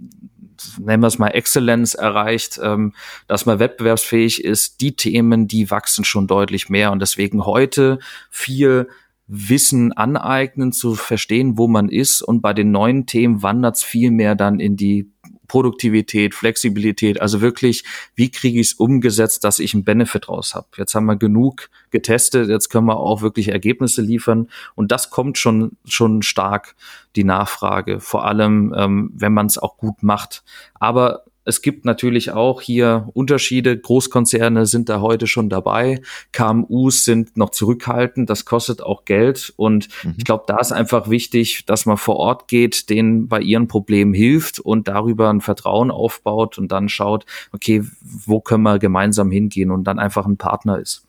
nennen 0.78 1.02
wir 1.02 1.08
es 1.08 1.18
mal 1.18 1.28
Exzellenz 1.28 1.94
erreicht, 1.94 2.60
ähm, 2.62 2.94
dass 3.26 3.46
man 3.46 3.58
wettbewerbsfähig 3.58 4.44
ist. 4.44 4.80
Die 4.80 4.96
Themen, 4.96 5.48
die 5.48 5.70
wachsen 5.70 6.04
schon 6.04 6.26
deutlich 6.26 6.68
mehr 6.68 6.92
und 6.92 7.00
deswegen 7.00 7.44
heute 7.44 7.98
viel 8.30 8.88
Wissen 9.28 9.92
aneignen, 9.92 10.72
zu 10.72 10.94
verstehen, 10.94 11.58
wo 11.58 11.68
man 11.68 11.90
ist. 11.90 12.22
Und 12.22 12.40
bei 12.40 12.54
den 12.54 12.70
neuen 12.70 13.06
Themen 13.06 13.42
wandert 13.42 13.76
es 13.76 13.82
viel 13.82 14.10
mehr 14.10 14.34
dann 14.34 14.58
in 14.58 14.76
die 14.76 15.12
Produktivität, 15.48 16.34
Flexibilität, 16.34 17.20
also 17.20 17.40
wirklich, 17.40 17.84
wie 18.14 18.30
kriege 18.30 18.60
ich 18.60 18.68
es 18.68 18.72
umgesetzt, 18.74 19.44
dass 19.44 19.58
ich 19.58 19.74
einen 19.74 19.84
Benefit 19.84 20.28
raus 20.28 20.54
habe. 20.54 20.68
Jetzt 20.76 20.94
haben 20.94 21.06
wir 21.06 21.16
genug 21.16 21.70
getestet, 21.90 22.48
jetzt 22.48 22.68
können 22.68 22.86
wir 22.86 22.98
auch 22.98 23.22
wirklich 23.22 23.48
Ergebnisse 23.48 24.02
liefern 24.02 24.48
und 24.74 24.92
das 24.92 25.10
kommt 25.10 25.38
schon 25.38 25.72
schon 25.84 26.22
stark 26.22 26.76
die 27.16 27.24
Nachfrage, 27.24 28.00
vor 28.00 28.24
allem 28.24 28.74
ähm, 28.76 29.10
wenn 29.14 29.32
man 29.32 29.46
es 29.46 29.58
auch 29.58 29.76
gut 29.76 30.02
macht. 30.02 30.44
Aber 30.74 31.24
es 31.48 31.62
gibt 31.62 31.86
natürlich 31.86 32.30
auch 32.30 32.60
hier 32.60 33.08
Unterschiede. 33.14 33.78
Großkonzerne 33.78 34.66
sind 34.66 34.90
da 34.90 35.00
heute 35.00 35.26
schon 35.26 35.48
dabei. 35.48 36.02
KMUs 36.32 37.04
sind 37.04 37.38
noch 37.38 37.50
zurückhaltend. 37.50 38.28
Das 38.28 38.44
kostet 38.44 38.82
auch 38.82 39.06
Geld. 39.06 39.54
Und 39.56 39.88
mhm. 40.04 40.14
ich 40.18 40.24
glaube, 40.24 40.44
da 40.46 40.58
ist 40.58 40.72
einfach 40.72 41.08
wichtig, 41.08 41.64
dass 41.64 41.86
man 41.86 41.96
vor 41.96 42.16
Ort 42.16 42.48
geht, 42.48 42.90
denen 42.90 43.28
bei 43.28 43.40
ihren 43.40 43.66
Problemen 43.66 44.12
hilft 44.12 44.60
und 44.60 44.88
darüber 44.88 45.30
ein 45.30 45.40
Vertrauen 45.40 45.90
aufbaut 45.90 46.58
und 46.58 46.70
dann 46.70 46.90
schaut, 46.90 47.24
okay, 47.52 47.82
wo 48.02 48.40
können 48.40 48.64
wir 48.64 48.78
gemeinsam 48.78 49.30
hingehen 49.30 49.70
und 49.70 49.84
dann 49.84 49.98
einfach 49.98 50.26
ein 50.26 50.36
Partner 50.36 50.78
ist. 50.78 51.07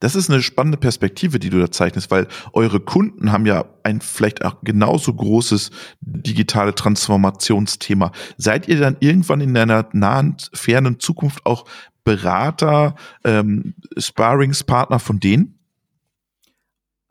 Das 0.00 0.14
ist 0.14 0.30
eine 0.30 0.42
spannende 0.42 0.78
Perspektive, 0.78 1.38
die 1.38 1.50
du 1.50 1.60
da 1.60 1.70
zeichnest, 1.70 2.10
weil 2.10 2.26
eure 2.52 2.80
Kunden 2.80 3.32
haben 3.32 3.46
ja 3.46 3.66
ein 3.82 4.00
vielleicht 4.00 4.44
auch 4.44 4.56
genauso 4.62 5.14
großes 5.14 5.70
digitale 6.00 6.74
Transformationsthema. 6.74 8.12
Seid 8.36 8.68
ihr 8.68 8.80
dann 8.80 8.96
irgendwann 9.00 9.40
in 9.40 9.56
einer 9.56 9.88
nahen, 9.92 10.36
fernen 10.52 10.98
Zukunft 10.98 11.46
auch 11.46 11.66
Berater, 12.02 12.96
ähm, 13.24 13.74
Sparringspartner 13.96 14.98
von 14.98 15.20
denen? 15.20 15.59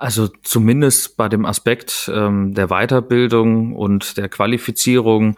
Also 0.02 0.30
zumindest 0.44 1.18
bei 1.18 1.28
dem 1.28 1.46
Aspekt 1.46 2.10
ähm, 2.16 2.54
der 2.54 2.70
Weiterbildung 2.70 3.76
und 3.76 4.16
der 4.16 4.30
Qualifizierung 4.30 5.36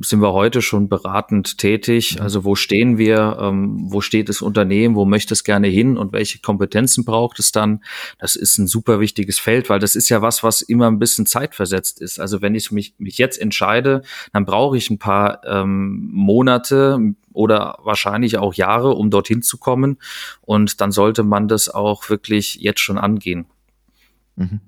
sind 0.00 0.20
wir 0.20 0.32
heute 0.32 0.62
schon 0.62 0.88
beratend 0.88 1.58
tätig. 1.58 2.16
Mhm. 2.16 2.22
Also 2.22 2.44
wo 2.44 2.56
stehen 2.56 2.98
wir, 2.98 3.38
ähm, 3.40 3.84
wo 3.92 4.00
steht 4.00 4.28
das 4.28 4.42
Unternehmen, 4.42 4.96
wo 4.96 5.04
möchte 5.04 5.32
es 5.32 5.44
gerne 5.44 5.68
hin 5.68 5.96
und 5.96 6.12
welche 6.12 6.40
Kompetenzen 6.40 7.04
braucht 7.04 7.38
es 7.38 7.52
dann? 7.52 7.84
Das 8.18 8.34
ist 8.34 8.58
ein 8.58 8.66
super 8.66 8.98
wichtiges 8.98 9.38
Feld, 9.38 9.70
weil 9.70 9.78
das 9.78 9.94
ist 9.94 10.08
ja 10.08 10.20
was, 10.20 10.42
was 10.42 10.60
immer 10.60 10.88
ein 10.88 10.98
bisschen 10.98 11.24
zeitversetzt 11.24 12.00
ist. 12.00 12.18
Also 12.18 12.42
wenn 12.42 12.56
ich 12.56 12.72
mich, 12.72 12.94
mich 12.98 13.16
jetzt 13.18 13.40
entscheide, 13.40 14.02
dann 14.32 14.44
brauche 14.44 14.76
ich 14.76 14.90
ein 14.90 14.98
paar 14.98 15.44
ähm, 15.46 16.10
Monate 16.12 16.98
oder 17.32 17.78
wahrscheinlich 17.84 18.38
auch 18.38 18.54
Jahre, 18.54 18.94
um 18.94 19.10
dorthin 19.10 19.42
zu 19.42 19.56
kommen. 19.56 19.98
Und 20.40 20.80
dann 20.80 20.90
sollte 20.90 21.22
man 21.22 21.46
das 21.46 21.68
auch 21.68 22.10
wirklich 22.10 22.56
jetzt 22.56 22.80
schon 22.80 22.98
angehen. 22.98 23.46
Mhm. 24.36 24.60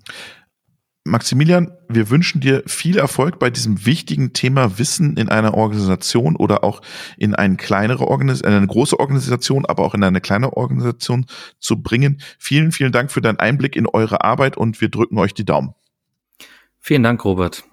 Maximilian, 1.06 1.72
wir 1.88 2.10
wünschen 2.10 2.40
dir 2.40 2.62
viel 2.66 2.98
Erfolg 2.98 3.38
bei 3.38 3.48
diesem 3.48 3.86
wichtigen 3.86 4.32
Thema 4.32 4.78
Wissen 4.78 5.16
in 5.16 5.28
einer 5.28 5.54
Organisation 5.54 6.34
oder 6.34 6.64
auch 6.64 6.82
in 7.16 7.34
eine 7.34 7.56
kleinere 7.56 8.08
Organisation, 8.08 8.52
eine 8.52 8.66
große 8.66 8.98
Organisation, 8.98 9.64
aber 9.66 9.84
auch 9.84 9.94
in 9.94 10.02
eine 10.02 10.20
kleine 10.20 10.56
Organisation 10.56 11.26
zu 11.58 11.80
bringen. 11.80 12.20
Vielen, 12.38 12.72
vielen 12.72 12.92
Dank 12.92 13.12
für 13.12 13.20
deinen 13.20 13.38
Einblick 13.38 13.76
in 13.76 13.86
eure 13.86 14.24
Arbeit 14.24 14.56
und 14.56 14.80
wir 14.80 14.88
drücken 14.88 15.18
euch 15.18 15.32
die 15.32 15.44
Daumen. 15.44 15.74
Vielen 16.80 17.04
Dank, 17.04 17.24
Robert. 17.24 17.64